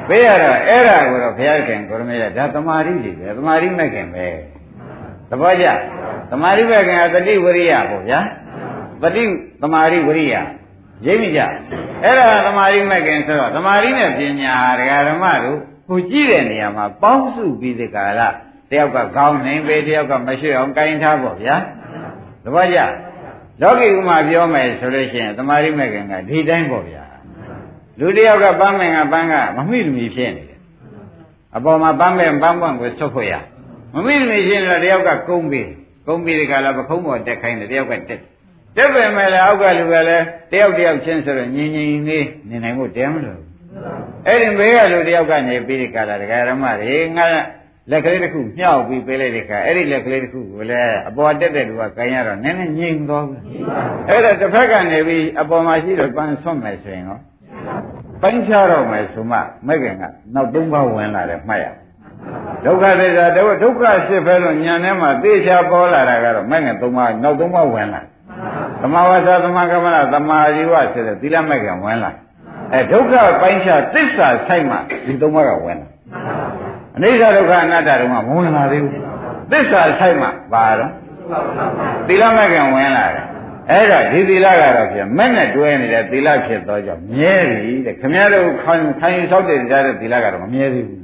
[0.09, 4.27] ပေးရတော့အဲ့ဒါကိုတော့ဘုရားခင်ကိုရမေရဒါသမာဓိတွေပဲသမာဓိမဲ့ခင်ပဲ
[5.31, 5.67] သဘောကျ
[6.31, 8.21] သမာဓိမဲ့ခင်ကတတိဝရိယပေါ့ဗျာ
[9.03, 9.23] တတိ
[9.63, 10.35] သမာဓိဝရိယ
[11.07, 11.41] ရိပ်မိကြ
[12.03, 15.59] အဲ့ဒါသမာဓိမဲ့ခင်ဆိုတော့သမာဓိနဲ့ပညာဒကာဓမ္မတို့
[15.89, 18.21] ကိုကြည့်တဲ့နေရာမှာပေါင်းစုပြီးဒီကာလ
[18.71, 21.57] တယောက်ကကောင်းနေပေတယောက်ကမရှိအောင်ကင်ထားပေါ့ဗျာ
[22.45, 22.79] သဘောကျ
[23.61, 27.00] လောကီဥမာပြောမယ်ဆိုလို့ရှိရင်သမာဓိမဲ့ခင်ကဒီတိုင်းပေါ့ဗျာ
[28.01, 30.59] လူတယောက်ကပန်းမင်ကပန်းကမမိလူမီဖြစ်နေတယ်
[31.57, 33.33] အပေါ်မှာပန်းမင်ပန်းပွန့်ကိုဆွတ်ဖို့ရ
[33.95, 35.69] မမိလူမီဖြစ်နေတော့တယောက်ကကုန်းပြီး
[36.07, 38.21] ကုန်းပြီးဒီကလာပခုံးပေါ်တက်ခိုင်းတယ်တယောက်ကတက်
[38.77, 43.41] တက်ပဲမဲ့လည်းအောက်ကလူကလည်းတယောက်တယောက်ချင်းဆိုတော့ငြင်းငြင်းလေးနေနိုင်ဖို့တဲမလို့
[44.27, 47.27] အဲ့ဒီဘေးကလူတယောက်ကနေပြီးဒီကလာဒကာရမတွေငါ
[47.91, 53.41] လက်ကလေးတစ်ခုမြှောက်ပြီးပေးလိုက်တဲ့ခါအဲ့ဒီလက်ကလေးတစ်ခုကိုလည်းအပေါ်တက်တဲ့လူကကန်ရတော့နည်းနည်းငြိမ်သွားဘူး
[54.09, 57.19] အဲ့ဒါတစ်ဖက်ကနေပြီးအပေါ်မှာရှိတော့ပန်းဆွတ်မယ်ဆိုရင်ရော
[58.23, 60.03] ပိုင်းခြားတော့မယ်ဆိုမှမဲ့ခင်က
[60.35, 61.67] နောက်သုံးပါးဝင်လာတယ်မှတ်ရ
[62.65, 68.01] ဒုက္ခသစ္စာဒုက္ခဖြစ်ဖဲလို့ညာထဲမှာသေချာပေါ်လာတာကတော့မဲ့ခင်သုံးပါးနောက်သုံးပါးဝင်လာ
[68.81, 72.11] သမဝါစာသမကမ္မနာသမာဓိဝဆိုတဲ့သီလမဲ့ခင်ဝင်လာ
[72.73, 75.89] အဲဒုက္ခပိုင်းခြားသစ္စာဆိုင်မှဒီသုံးပါးကဝင်လာ
[76.97, 78.93] အနိစ္စဒုက္ခအနတ္တတို့ကမဝင်လာသေးဘူး
[79.51, 80.91] သစ္စာဆိုင်မှပါတော့
[82.07, 83.30] သီလမဲ့ခင်ဝင်လာတယ်
[83.71, 91.01] အဲ့ဒါဒီသီလကတော့ဖြင့်မဲ့နဲ့တွဲနေတဲ့သီလဖြစ်သောကြောင့်မြဲပြီတဲ့ခမည်းတော်ခံခံယူဆောက်တဲ့ကြားတဲ့သီလကတော့မမြဲသေးဘူး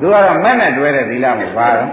[0.00, 1.90] သူကတော့မဲ့နဲ့တွဲတဲ့သီလမပါတော့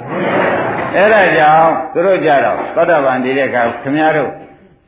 [0.96, 4.32] အဲ့ဒါကြောင့်သူတို့ကြတော့သောတာပန်တည်တဲ့အခါခမည်းတော်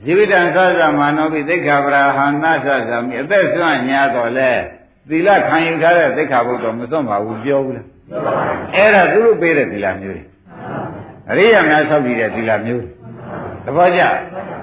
[0.03, 4.51] ဇီဝတံသသမာနောပိသိက္ခာပရာဟနာသသမိအသက်ဆွမ်းညာတော့လဲ
[5.09, 7.85] သီလခံယူထားတဲ့သိက္ခာပုဒ်တော့မစွန့်ပါဘူးပြောဘူးလား
[8.75, 10.23] အဲ့ဒါသူတို့ပေးတဲ့သီလမျိုးတွေ
[11.29, 12.96] အရိယာများဆောက်တည်တဲ့သီလမျိုးတွေ
[13.67, 14.01] သဘောကျ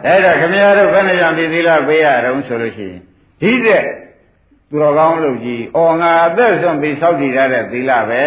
[0.07, 3.01] အဲ့ဒါခမည်းတော်ဘယ်နဲ့ကြောင့်ဒီသီလပေးရတော့ဆိုလို့ရှိရင်
[3.41, 3.83] ဒီတဲ့
[4.71, 8.23] သူတော်ကောင်းလို့ကြီးအော်ငါအသက်ဆုံးပြီးစောက်တည်ရတဲ့သီလပဲ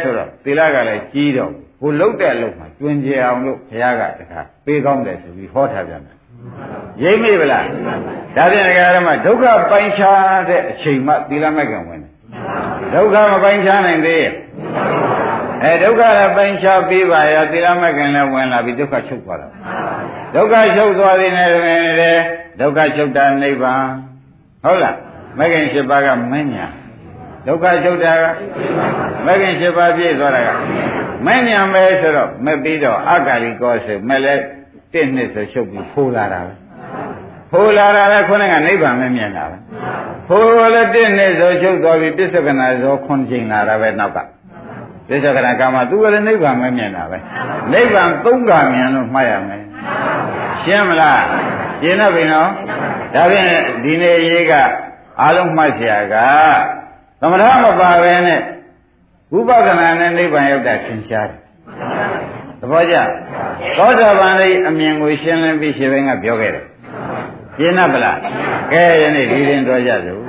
[0.00, 1.52] ဆိုတော့သီလကလည်းကြီးတော့
[1.82, 6.16] ဘုလုတ်တဲ့လို့မှကျွင်ကြအောင်လို့ဘုရားကတခါပေးကောင်းတယ်ဆိုပြီးဟောထားပြန်တယ်
[7.02, 7.64] ရိပ်မိဗလား
[8.36, 12.12] ဒါဖြင့်ဒကာရမဒုက္ခပိုင်းခြားတဲ့အချိန်မှသီလမဲ့ကံဝင်တယ်
[12.94, 14.32] ဒုက္ခမပိုင်းခြားနိုင်သေးရဲ့
[15.64, 19.48] အဲဒုက္ခလည်းပိုင်းခြားပြီးပါရောသီလမဲ့ကံလည်းဝင်လာပြီးဒုက္ခချုပ်သွားတာ
[20.34, 21.48] ဒုက္ခချုပ်သွားသေးတယ်
[22.00, 22.12] လေ
[22.60, 23.84] ဒုက္ခချုပ်တာနိဗ္ဗာန်
[24.64, 24.96] ဟုတ်လား
[25.38, 26.66] မဂ္ဂင်၈ပါးကမင်းညာ
[27.46, 28.24] ဒုက္ခချုပ်တာက
[29.26, 30.50] မဂ္ဂင်၈ပါးပြည့်သွားတာက
[31.26, 34.34] မင်းညာပဲဆိုတော့မပြီးတော့အကာလီကောဆိုမဲ့လဲ
[34.92, 36.52] တင့်နှစ်ဆိုချုပ်ပြီးဖိုးလာတာပဲ
[37.50, 39.56] ဖိုးလာတာလည်းခုနကနိဗ္ဗာန်မမြင်တာပဲ
[40.28, 44.18] ဖိုးလည်းတင့်နှစ်ဆိုချုပ်သွားပြီးပစ္စုကနာဇောခွန်ချိန်လာတာပဲနောက်က
[45.07, 47.17] ပစ္စုကနာကာမသူကလည်းနိဗ္ဗာန်မမြင်တာပဲ
[47.73, 49.63] နိဗ္ဗာန်သုံးခါမြင်လို့မှတ်ရမယ်
[50.63, 51.23] ရှင်းမလား
[51.81, 52.49] ရှင်းတော့ပြီနော်
[53.13, 53.47] ဒါဖြင့်
[53.83, 54.53] ဒီနေ့ရေးက
[55.21, 56.15] အားလုံးမှတ်เสียက
[57.19, 58.39] သမထမပါပဲနဲ့
[59.33, 61.39] ဝိပဿနာနဲ့နိဗ္ဗာန်ရောက်တာသင်ရှားတယ်
[62.59, 62.95] သဘောကျ
[63.77, 66.65] သောတာပန်လေးအမြင်ကိုရှင်းလင်းပြီးရှင်ဘင်းကပြောခဲ့တယ်
[67.57, 68.17] ရှင်းနပ်ပလား
[68.71, 70.21] ကဲယနေ့ဒီရင်တော်ကြစို့